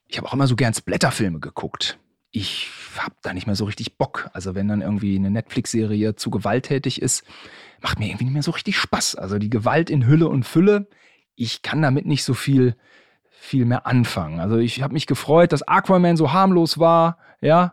[0.06, 1.98] Ich habe auch immer so gern Blätterfilme geguckt.
[2.36, 2.68] Ich
[2.98, 4.28] habe da nicht mehr so richtig Bock.
[4.32, 7.22] Also wenn dann irgendwie eine Netflix-Serie zu gewalttätig ist,
[7.80, 9.14] macht mir irgendwie nicht mehr so richtig Spaß.
[9.14, 10.88] Also die Gewalt in Hülle und Fülle,
[11.36, 12.74] ich kann damit nicht so viel,
[13.30, 14.40] viel mehr anfangen.
[14.40, 17.72] Also ich habe mich gefreut, dass Aquaman so harmlos war, ja.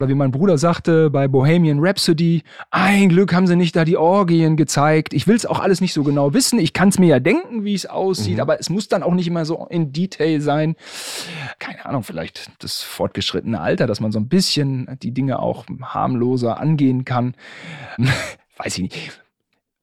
[0.00, 3.98] Oder wie mein Bruder sagte bei Bohemian Rhapsody, ein Glück haben sie nicht da die
[3.98, 5.12] Orgien gezeigt.
[5.12, 6.58] Ich will es auch alles nicht so genau wissen.
[6.58, 8.40] Ich kann es mir ja denken, wie es aussieht, mhm.
[8.40, 10.74] aber es muss dann auch nicht immer so in Detail sein.
[11.58, 16.58] Keine Ahnung, vielleicht das fortgeschrittene Alter, dass man so ein bisschen die Dinge auch harmloser
[16.58, 17.34] angehen kann.
[18.56, 19.20] Weiß ich nicht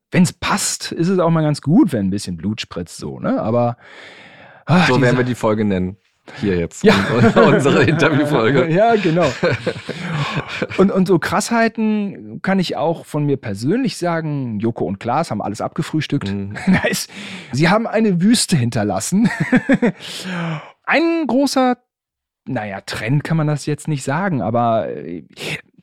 [0.10, 3.20] wenn es passt, ist es auch mal ganz gut, wenn ein bisschen Blut spritzt, so,
[3.20, 3.42] ne?
[3.42, 3.76] Aber.
[4.66, 5.98] Ach, so werden wir die Folge nennen.
[6.40, 6.84] Hier jetzt.
[6.84, 6.94] Ja.
[7.36, 8.70] Unsere Interviewfolge.
[8.70, 9.32] ja, genau.
[10.78, 14.60] Und, und so Krassheiten kann ich auch von mir persönlich sagen.
[14.60, 16.32] Joko und Klaas haben alles abgefrühstückt.
[16.32, 16.56] Mhm.
[16.68, 17.08] nice.
[17.52, 19.30] Sie haben eine Wüste hinterlassen.
[20.84, 21.78] Ein großer,
[22.46, 25.24] naja, Trend kann man das jetzt nicht sagen, aber äh,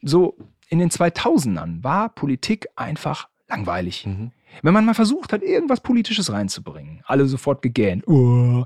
[0.03, 0.37] so
[0.69, 4.07] in den 2000ern war Politik einfach langweilig.
[4.07, 4.33] Mhm.
[4.63, 8.07] Wenn man mal versucht hat, irgendwas Politisches reinzubringen, alle sofort gegähnt.
[8.07, 8.65] Oh.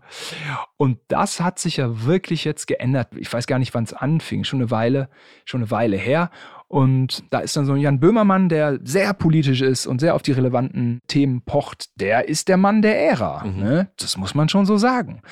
[0.76, 3.09] Und das hat sich ja wirklich jetzt geändert.
[3.16, 4.45] Ich weiß gar nicht, wann es anfing.
[4.45, 5.09] Schon eine Weile,
[5.45, 6.30] schon eine Weile her.
[6.68, 10.20] Und da ist dann so ein Jan Böhmermann, der sehr politisch ist und sehr auf
[10.20, 11.89] die relevanten Themen pocht.
[11.99, 13.45] Der ist der Mann der Ära.
[13.45, 13.59] Mhm.
[13.59, 13.89] Ne?
[13.99, 15.22] Das muss man schon so sagen.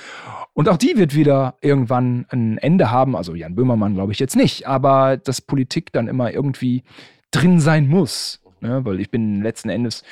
[0.54, 3.14] Und auch die wird wieder irgendwann ein Ende haben.
[3.14, 6.84] Also Jan Böhmermann glaube ich jetzt nicht, aber dass Politik dann immer irgendwie
[7.30, 8.40] drin sein muss.
[8.61, 8.82] Ne?
[8.86, 10.04] Weil ich bin letzten Endes,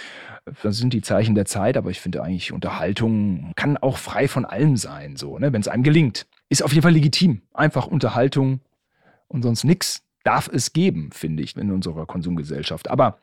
[0.63, 4.45] das sind die Zeichen der Zeit, aber ich finde eigentlich, Unterhaltung kann auch frei von
[4.45, 5.53] allem sein, so, ne?
[5.53, 6.27] wenn es einem gelingt.
[6.49, 7.43] Ist auf jeden Fall legitim.
[7.55, 8.61] Einfach Unterhaltung
[9.29, 12.91] und sonst nichts darf es geben, finde ich, in unserer Konsumgesellschaft.
[12.91, 13.19] Aber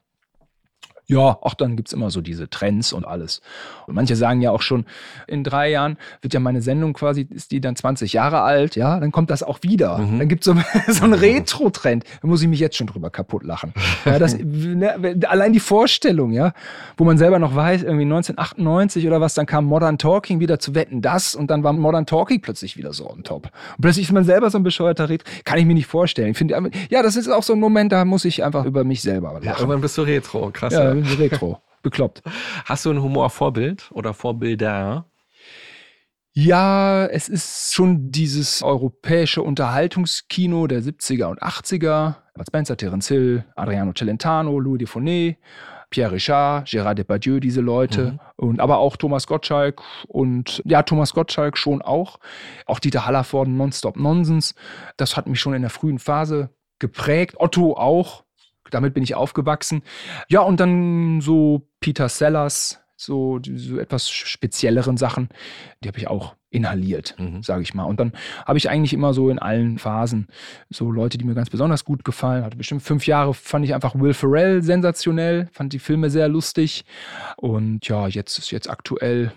[1.11, 3.41] ja, auch dann gibt es immer so diese Trends und alles.
[3.85, 4.85] Und manche sagen ja auch schon,
[5.27, 8.97] in drei Jahren wird ja meine Sendung quasi, ist die dann 20 Jahre alt, ja,
[8.97, 9.97] dann kommt das auch wieder.
[9.97, 10.19] Mhm.
[10.19, 10.55] Dann gibt es so,
[10.87, 12.05] so einen Retro-Trend.
[12.21, 13.73] Da muss ich mich jetzt schon drüber kaputt lachen.
[14.05, 16.53] Ja, das, ne, allein die Vorstellung, ja,
[16.95, 20.75] wo man selber noch weiß, irgendwie 1998 oder was, dann kam Modern Talking wieder zu
[20.75, 23.51] wetten, das und dann war Modern Talking plötzlich wieder so on top.
[23.75, 25.29] Und plötzlich ist man selber so ein bescheuerter Retro.
[25.43, 26.29] Kann ich mir nicht vorstellen.
[26.29, 29.01] Ich finde, ja, das ist auch so ein Moment, da muss ich einfach über mich
[29.01, 29.43] selber lachen.
[29.43, 30.71] Ja, irgendwann bist du Retro, krass.
[30.71, 31.61] Ja, Retro.
[31.83, 32.21] Bekloppt.
[32.65, 35.05] Hast du ein Humorvorbild oder Vorbilder?
[36.33, 42.15] Ja, es ist schon dieses europäische Unterhaltungskino der 70er und 80er.
[42.35, 45.35] Bud Spencer, Terence Hill, Adriano Celentano, Louis de Funès,
[45.89, 48.13] Pierre Richard, Gérard Depardieu, diese Leute.
[48.13, 48.19] Mhm.
[48.37, 52.17] Und aber auch Thomas Gottschalk und ja, Thomas Gottschalk schon auch.
[52.65, 54.55] Auch Dieter Hallervorden, Nonstop Nonsens.
[54.95, 56.49] Das hat mich schon in der frühen Phase
[56.79, 57.35] geprägt.
[57.39, 58.23] Otto auch
[58.71, 59.83] damit bin ich aufgewachsen.
[60.27, 65.29] Ja, und dann so Peter Sellers, so, so etwas spezielleren Sachen,
[65.83, 67.41] die habe ich auch inhaliert, mhm.
[67.41, 67.85] sage ich mal.
[67.85, 68.11] Und dann
[68.45, 70.27] habe ich eigentlich immer so in allen Phasen
[70.69, 72.43] so Leute, die mir ganz besonders gut gefallen.
[72.43, 76.85] Hatte bestimmt fünf Jahre fand ich einfach Will Ferrell sensationell, fand die Filme sehr lustig.
[77.37, 79.31] Und ja, jetzt ist jetzt aktuell,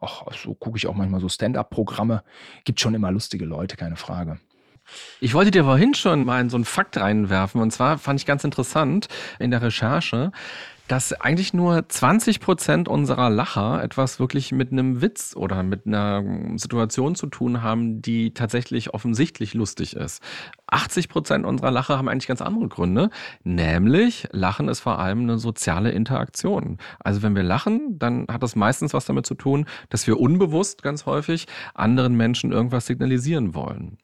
[0.00, 2.22] ach, so gucke ich auch manchmal so Stand-up-Programme.
[2.64, 4.38] Gibt schon immer lustige Leute, keine Frage.
[5.20, 7.60] Ich wollte dir vorhin schon mal in so einen Fakt reinwerfen.
[7.60, 9.08] Und zwar fand ich ganz interessant
[9.38, 10.32] in der Recherche,
[10.88, 16.24] dass eigentlich nur 20 Prozent unserer Lacher etwas wirklich mit einem Witz oder mit einer
[16.56, 20.22] Situation zu tun haben, die tatsächlich offensichtlich lustig ist.
[20.66, 23.10] 80 Prozent unserer Lacher haben eigentlich ganz andere Gründe.
[23.44, 26.78] Nämlich, Lachen ist vor allem eine soziale Interaktion.
[27.00, 30.82] Also wenn wir lachen, dann hat das meistens was damit zu tun, dass wir unbewusst
[30.82, 33.98] ganz häufig anderen Menschen irgendwas signalisieren wollen.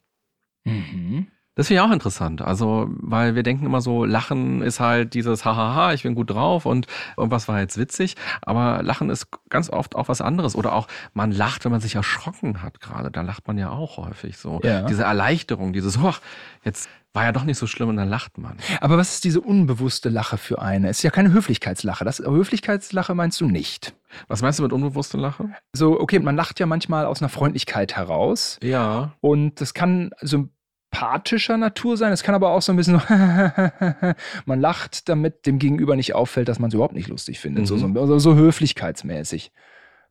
[0.64, 1.28] Mhm.
[1.56, 2.42] Das finde ich auch interessant.
[2.42, 6.66] Also, weil wir denken immer so, Lachen ist halt dieses Hahaha, ich bin gut drauf
[6.66, 8.16] und irgendwas war jetzt witzig.
[8.42, 10.56] Aber Lachen ist ganz oft auch was anderes.
[10.56, 13.10] Oder auch, man lacht, wenn man sich erschrocken hat gerade.
[13.12, 14.60] Da lacht man ja auch häufig so.
[14.64, 14.82] Ja.
[14.82, 16.14] Diese Erleichterung, dieses, oh,
[16.64, 18.56] jetzt war ja doch nicht so schlimm und dann lacht man.
[18.80, 20.88] Aber was ist diese unbewusste Lache für eine?
[20.88, 22.04] Es ist ja keine Höflichkeitslache.
[22.04, 23.94] Das Höflichkeitslache meinst du nicht.
[24.26, 25.50] Was meinst du mit unbewusster Lache?
[25.72, 28.58] So, okay, man lacht ja manchmal aus einer Freundlichkeit heraus.
[28.64, 29.12] Ja.
[29.20, 30.48] Und das kann so
[30.94, 32.12] sympathischer Natur sein.
[32.12, 33.14] Es kann aber auch so ein bisschen so,
[34.46, 37.64] man lacht, damit dem Gegenüber nicht auffällt, dass man es überhaupt nicht lustig findet.
[37.64, 37.94] Mhm.
[37.94, 39.52] So, so, so höflichkeitsmäßig.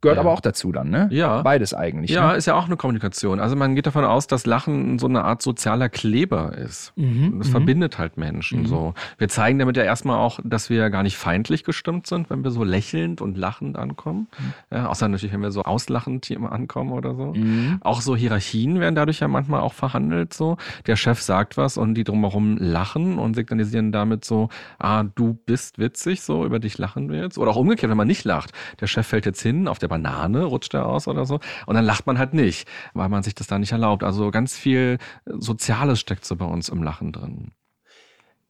[0.04, 0.22] Gehört ja.
[0.22, 1.08] aber auch dazu dann, ne?
[1.12, 1.44] Ja.
[1.44, 2.12] Beides eigentlich.
[2.12, 2.36] Ja, ne?
[2.36, 3.40] ist ja auch eine Kommunikation.
[3.40, 6.92] Also man geht davon aus, dass Lachen so eine Art sozialer Kleber ist.
[6.98, 7.36] Mhm.
[7.38, 7.52] Das mhm.
[7.52, 8.66] verbindet halt Menschen mhm.
[8.66, 8.94] so.
[9.18, 12.52] Wir zeigen damit ja erstmal auch, dass wir gar nicht feindlich gestimmt sind, wenn wir
[12.52, 14.28] so lächelnd und lachend ankommen.
[14.38, 14.78] Mhm.
[14.78, 17.34] Ja, außer natürlich, wenn wir so auslachend hier ankommen oder so.
[17.34, 17.78] Mhm.
[17.80, 20.58] Auch so Hierarchien werden dadurch ja manchmal auch verhandelt so.
[20.86, 24.50] Der Chef sagt was und die drumherum lachen und signalisieren damit so,
[24.80, 27.38] ah, du bist witzig, so, über dich lachen wir jetzt.
[27.38, 28.52] Oder auch umgekehrt, wenn man nicht lacht.
[28.82, 31.40] Der Chef fällt jetzt hin auf der Banane rutscht er aus oder so.
[31.68, 34.04] Und dann lacht man halt nicht, weil man sich das da nicht erlaubt.
[34.04, 37.52] Also ganz viel Soziales steckt so bei uns im Lachen drin.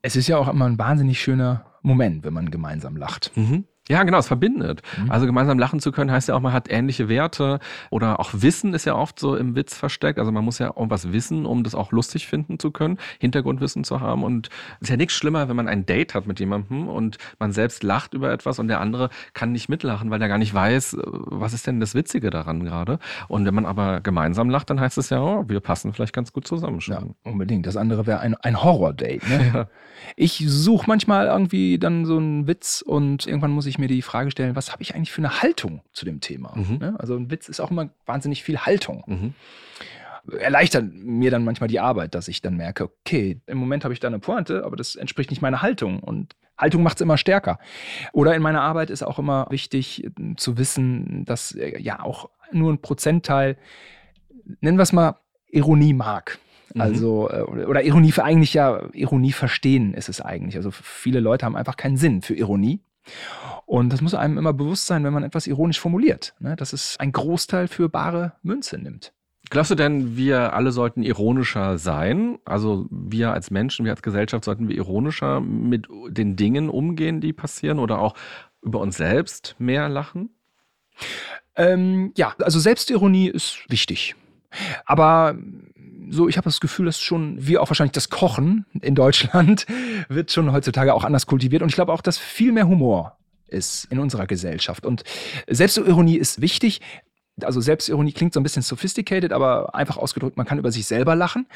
[0.02, 3.32] Es ist ja auch immer ein wahnsinnig schöner Moment, wenn man gemeinsam lacht.
[3.36, 3.66] Mhm.
[3.90, 4.82] Ja, genau, es verbindet.
[4.98, 5.12] Mhm.
[5.12, 7.60] Also gemeinsam lachen zu können, heißt ja auch, man hat ähnliche Werte
[7.90, 10.20] oder auch Wissen ist ja oft so im Witz versteckt.
[10.20, 14.00] Also man muss ja irgendwas wissen, um das auch lustig finden zu können, Hintergrundwissen zu
[14.00, 14.24] haben.
[14.24, 17.52] Und es ist ja nichts schlimmer, wenn man ein Date hat mit jemandem und man
[17.52, 20.96] selbst lacht über etwas und der andere kann nicht mitlachen, weil er gar nicht weiß,
[21.04, 23.00] was ist denn das Witzige daran gerade.
[23.28, 26.32] Und wenn man aber gemeinsam lacht, dann heißt es ja, oh, wir passen vielleicht ganz
[26.32, 26.96] gut zusammen schon.
[26.96, 27.66] Ja, unbedingt.
[27.68, 29.28] Das andere wäre ein, ein Horror-Date.
[29.30, 29.44] Ne?
[29.54, 29.68] Ja.
[30.16, 34.32] Ich suche manchmal irgendwie dann so einen Witz und irgendwann muss ich mir die Frage
[34.32, 36.54] stellen, was habe ich eigentlich für eine Haltung zu dem Thema?
[36.56, 36.78] Mhm.
[36.78, 36.96] Ne?
[37.00, 39.04] Also ein Witz ist auch immer wahnsinnig viel Haltung.
[39.08, 39.34] Mhm
[40.32, 44.00] erleichtert mir dann manchmal die Arbeit, dass ich dann merke, okay, im Moment habe ich
[44.00, 47.60] da eine Pointe, aber das entspricht nicht meiner Haltung und Haltung macht es immer stärker.
[48.14, 52.72] Oder in meiner Arbeit ist auch immer wichtig zu wissen, dass äh, ja auch nur
[52.72, 53.58] ein Prozentteil,
[54.62, 55.18] nennen wir es mal,
[55.50, 56.40] Ironie mag.
[56.74, 56.82] Mhm.
[56.82, 60.56] Also, äh, oder Ironie für eigentlich ja, Ironie verstehen ist es eigentlich.
[60.56, 62.82] Also viele Leute haben einfach keinen Sinn für Ironie.
[63.66, 66.56] Und das muss einem immer bewusst sein, wenn man etwas ironisch formuliert, ne?
[66.56, 69.14] dass es einen Großteil für bare Münze nimmt.
[69.50, 72.40] Glaubst du denn, wir alle sollten ironischer sein?
[72.46, 77.34] Also wir als Menschen, wir als Gesellschaft sollten wir ironischer mit den Dingen umgehen, die
[77.34, 78.16] passieren oder auch
[78.62, 80.30] über uns selbst mehr lachen?
[81.56, 84.16] Ähm, ja, also Selbstironie ist wichtig.
[84.86, 85.36] Aber
[86.10, 89.66] so, ich habe das Gefühl, dass schon, wie auch wahrscheinlich das Kochen in Deutschland,
[90.10, 91.62] wird schon heutzutage auch anders kultiviert.
[91.62, 94.86] Und ich glaube auch, dass viel mehr Humor ist in unserer Gesellschaft.
[94.86, 95.04] Und
[95.48, 96.82] Selbstironie ist wichtig
[97.42, 101.16] also Selbstironie klingt so ein bisschen sophisticated, aber einfach ausgedrückt, man kann über sich selber
[101.16, 101.48] lachen.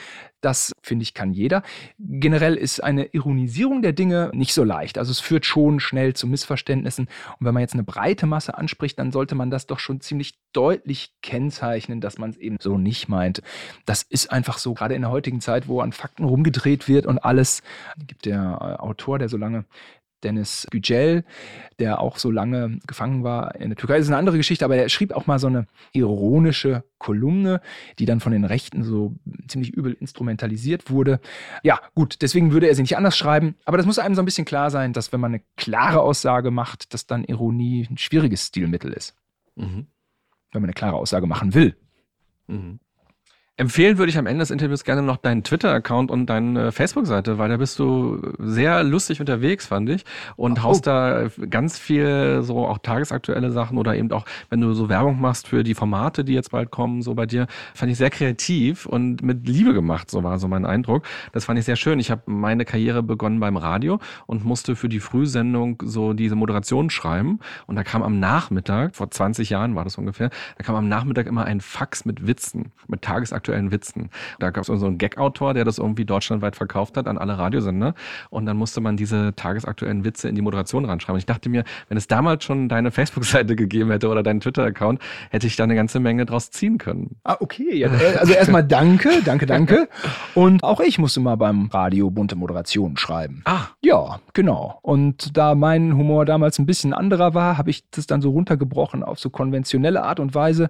[0.42, 1.64] Das, finde ich, kann jeder.
[2.00, 4.98] Generell ist eine Ironisierung der Dinge nicht so leicht.
[4.98, 7.06] Also es führt schon schnell zu Missverständnissen.
[7.40, 10.40] Und wenn man jetzt eine breite Masse anspricht, dann sollte man das doch schon ziemlich
[10.54, 13.44] deutlich kennzeichnen, dass man es eben so nicht meint.
[13.86, 17.20] Das ist einfach so, gerade in der heutigen Zeit, wo an Fakten rumgedreht wird und
[17.20, 17.62] alles.
[18.08, 19.66] Gibt der äh, Autor, der so lange
[20.24, 21.24] Dennis Yücel,
[21.80, 23.98] der auch so lange gefangen war in der Türkei.
[23.98, 27.62] Das ist eine andere Geschichte, aber er schrieb auch mal so eine ironische Kolumne,
[28.00, 29.16] die dann von den Rechten so
[29.48, 31.20] ziemlich übel instrumentalisiert wurde.
[31.64, 34.26] Ja, gut, deswegen würde er sie nicht anders schreiben, aber das muss einem so ein
[34.26, 38.48] bisschen klar sein, dass wenn man eine klare Aussage macht, dass dann Ironie ein schwieriges
[38.48, 39.16] Stilmittel ist.
[39.56, 39.88] Mhm.
[40.52, 41.76] Wenn man eine klare Aussage machen will.
[42.48, 42.80] Mhm.
[43.60, 47.50] Empfehlen würde ich am Ende des Interviews gerne noch deinen Twitter-Account und deine Facebook-Seite, weil
[47.50, 50.06] da bist du sehr lustig unterwegs, fand ich.
[50.36, 50.64] Und oh.
[50.64, 55.20] haust da ganz viel so auch tagesaktuelle Sachen oder eben auch, wenn du so Werbung
[55.20, 58.86] machst für die Formate, die jetzt bald kommen, so bei dir, fand ich sehr kreativ
[58.86, 61.04] und mit Liebe gemacht, so war so mein Eindruck.
[61.32, 61.98] Das fand ich sehr schön.
[62.00, 66.92] Ich habe meine Karriere begonnen beim Radio und musste für die Frühsendung so diese Moderation
[66.92, 67.40] schreiben.
[67.66, 70.30] Und da kam am Nachmittag, vor 20 Jahren war das ungefähr,
[70.60, 74.10] da kam am Nachmittag immer ein Fax mit Witzen, mit tagesaktuellen aktuellen Witzen.
[74.40, 77.94] Da gab es so einen Gag-Autor, der das irgendwie deutschlandweit verkauft hat an alle Radiosender.
[78.30, 81.18] Und dann musste man diese tagesaktuellen Witze in die Moderation ranschreiben.
[81.18, 85.48] ich dachte mir, wenn es damals schon deine Facebook-Seite gegeben hätte oder deinen Twitter-Account, hätte
[85.48, 87.16] ich da eine ganze Menge draus ziehen können.
[87.24, 87.74] Ah, okay.
[87.78, 89.88] Ja, äh, also erstmal danke, danke, danke.
[90.36, 93.44] Und auch ich musste mal beim Radio bunte Moderation schreiben.
[93.46, 93.68] Ah.
[93.82, 94.80] Ja, genau.
[94.82, 99.04] Und da mein Humor damals ein bisschen anderer war, habe ich das dann so runtergebrochen
[99.04, 100.70] auf so konventionelle Art und Weise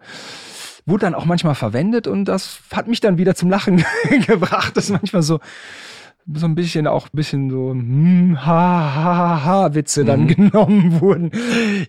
[0.87, 3.83] wurde dann auch manchmal verwendet und das hat mich dann wieder zum Lachen
[4.25, 4.75] gebracht.
[4.75, 5.39] Das ist manchmal so,
[6.33, 10.27] so ein bisschen auch ein bisschen so hm, ha, ha, ha Witze dann mhm.
[10.27, 11.31] genommen wurden.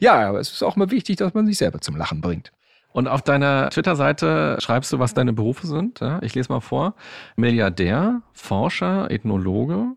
[0.01, 2.53] Ja, aber es ist auch mal wichtig, dass man sich selber zum Lachen bringt.
[2.93, 6.01] Und auf deiner Twitter-Seite schreibst du, was deine Berufe sind.
[6.01, 6.95] Ja, ich lese mal vor.
[7.37, 9.93] Milliardär, Forscher, Ethnologe,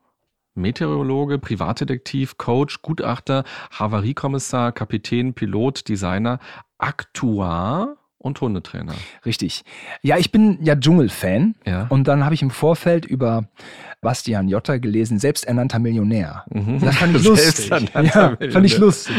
[0.54, 6.40] Meteorologe, Privatdetektiv, Coach, Gutachter, Havariekommissar, Kapitän, Pilot, Designer,
[6.78, 8.94] Aktuar und Hundetrainer.
[9.26, 9.64] Richtig.
[10.02, 11.56] Ja, ich bin ja Dschungelfan.
[11.66, 11.88] Ja.
[11.90, 13.46] Und dann habe ich im Vorfeld über
[14.02, 16.44] Bastian Jotta gelesen, selbsternannter Millionär.
[16.52, 16.80] Mhm.
[16.80, 17.70] Das fand ich lustig.
[17.70, 19.16] Ja, fand ich lustig.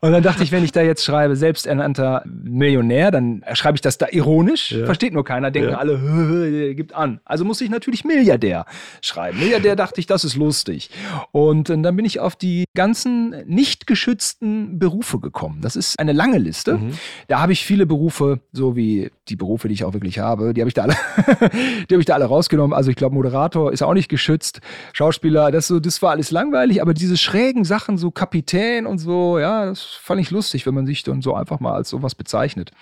[0.00, 3.96] Und dann dachte ich, wenn ich da jetzt schreibe, selbsternannter Millionär, dann schreibe ich das
[3.96, 4.72] da ironisch.
[4.72, 4.84] Ja.
[4.84, 5.78] Versteht nur keiner, denken Ja.
[5.78, 7.20] alle, "Hö, gibt an.
[7.24, 8.66] Also muss ich natürlich Milliardär
[9.00, 9.38] schreiben.
[9.38, 10.90] Milliardär dachte ich, das ist lustig.
[11.32, 15.60] Und äh, dann bin ich auf die ganzen nicht geschützten Berufe gekommen.
[15.62, 16.76] Das ist eine lange Liste.
[16.76, 16.92] Mhm.
[17.28, 20.60] Da habe ich viele Berufe, so wie die Berufe, die ich auch wirklich habe, die
[20.60, 20.94] habe ich da alle,
[21.88, 22.72] die habe ich da alle rausgenommen.
[22.72, 24.60] Also ich glaube, Moderator ist auch nicht geschützt,
[24.92, 29.38] Schauspieler, das so, das war alles langweilig, aber diese schrägen Sachen, so Kapitän und so,
[29.38, 32.72] ja, das fand ich lustig, wenn man sich dann so einfach mal als sowas bezeichnet.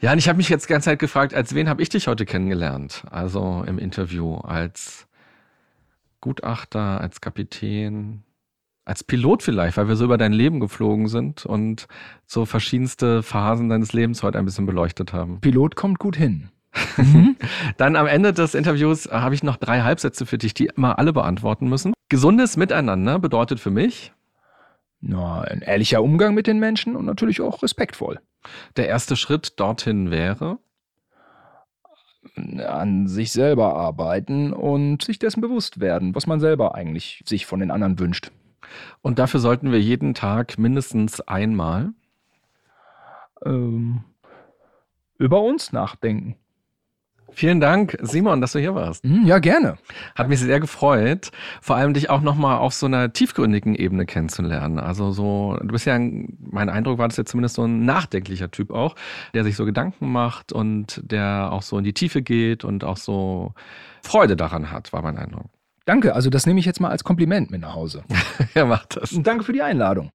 [0.00, 2.06] Ja, und ich habe mich jetzt die ganze Zeit gefragt, als wen habe ich dich
[2.06, 3.04] heute kennengelernt?
[3.10, 5.06] Also im Interview, als
[6.20, 8.22] Gutachter, als Kapitän,
[8.86, 11.88] als Pilot vielleicht, weil wir so über dein Leben geflogen sind und
[12.24, 15.40] so verschiedenste Phasen deines Lebens heute ein bisschen beleuchtet haben.
[15.40, 16.48] Pilot kommt gut hin.
[17.78, 20.98] Dann am Ende des Interviews äh, habe ich noch drei Halbsätze für dich, die immer
[20.98, 21.94] alle beantworten müssen.
[22.08, 24.12] Gesundes Miteinander bedeutet für mich,
[25.00, 28.20] Na, ein ehrlicher Umgang mit den Menschen und natürlich auch respektvoll.
[28.76, 30.58] der erste Schritt dorthin wäre,
[32.36, 37.58] An sich selber arbeiten und sich dessen bewusst werden, was man selber eigentlich sich von
[37.58, 38.30] den anderen wünscht.
[39.02, 41.92] Und dafür sollten wir jeden Tag mindestens einmal
[43.44, 44.04] Ähm,
[45.18, 46.36] über uns nachdenken.
[47.32, 49.04] Vielen Dank, Simon, dass du hier warst.
[49.04, 49.76] Hm, ja, gerne.
[50.14, 54.78] Hat mich sehr gefreut, vor allem dich auch nochmal auf so einer tiefgründigen Ebene kennenzulernen.
[54.78, 58.50] Also so, du bist ja, ein, mein Eindruck war, dass ja zumindest so ein nachdenklicher
[58.50, 58.94] Typ auch,
[59.34, 62.96] der sich so Gedanken macht und der auch so in die Tiefe geht und auch
[62.96, 63.52] so
[64.02, 65.50] Freude daran hat, war mein Eindruck.
[65.86, 68.02] Danke, also das nehme ich jetzt mal als Kompliment mit nach Hause.
[68.54, 69.12] Er macht das.
[69.12, 70.10] Und danke für die Einladung.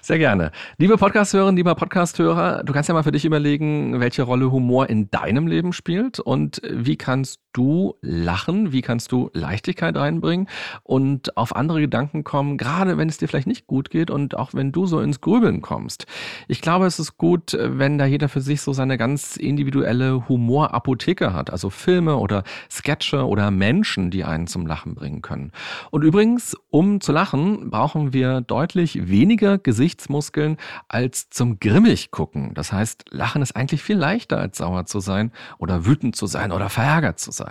[0.00, 0.52] Sehr gerne.
[0.78, 5.10] Liebe Podcast-Hörerinnen, lieber Podcast-Hörer, du kannst ja mal für dich überlegen, welche Rolle Humor in
[5.10, 10.48] deinem Leben spielt und wie kannst du lachen, wie kannst du Leichtigkeit reinbringen
[10.82, 14.54] und auf andere Gedanken kommen, gerade wenn es dir vielleicht nicht gut geht und auch
[14.54, 16.06] wenn du so ins Grübeln kommst.
[16.48, 21.32] Ich glaube, es ist gut, wenn da jeder für sich so seine ganz individuelle Humorapotheke
[21.32, 25.52] hat, also Filme oder Sketche oder Menschen, die einen zum Lachen bringen können.
[25.90, 30.56] Und übrigens, um zu lachen, brauchen wir deutlich weniger Gesichtsmuskeln
[30.88, 32.54] als zum grimmig gucken.
[32.54, 36.52] Das heißt, Lachen ist eigentlich viel leichter als sauer zu sein oder wütend zu sein
[36.52, 37.41] oder verärgert zu sein.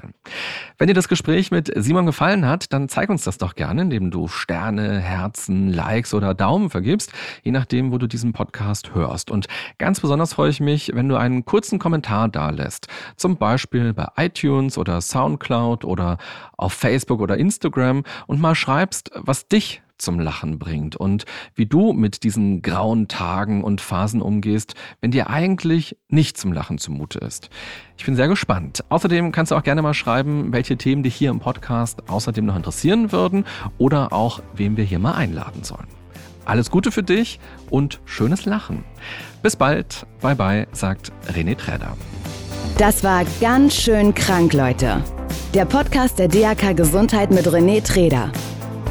[0.77, 4.11] Wenn dir das Gespräch mit Simon gefallen hat, dann zeig uns das doch gerne, indem
[4.11, 7.11] du Sterne, Herzen, Likes oder Daumen vergibst,
[7.43, 9.31] je nachdem, wo du diesen Podcast hörst.
[9.31, 12.87] Und ganz besonders freue ich mich, wenn du einen kurzen Kommentar dalässt.
[13.15, 16.17] Zum Beispiel bei iTunes oder Soundcloud oder
[16.57, 21.25] auf Facebook oder Instagram und mal schreibst, was dich zum Lachen bringt und
[21.55, 26.77] wie du mit diesen grauen Tagen und Phasen umgehst, wenn dir eigentlich nicht zum Lachen
[26.77, 27.49] zumute ist.
[27.97, 28.83] Ich bin sehr gespannt.
[28.89, 32.55] Außerdem kannst du auch gerne mal schreiben, welche Themen dich hier im Podcast außerdem noch
[32.55, 33.45] interessieren würden
[33.77, 35.87] oder auch, wen wir hier mal einladen sollen.
[36.45, 37.39] Alles Gute für dich
[37.69, 38.83] und schönes Lachen.
[39.41, 40.05] Bis bald.
[40.21, 41.95] Bye bye, sagt René Träder.
[42.77, 45.03] Das war ganz schön krank, Leute.
[45.53, 48.31] Der Podcast der DAK Gesundheit mit René Treder.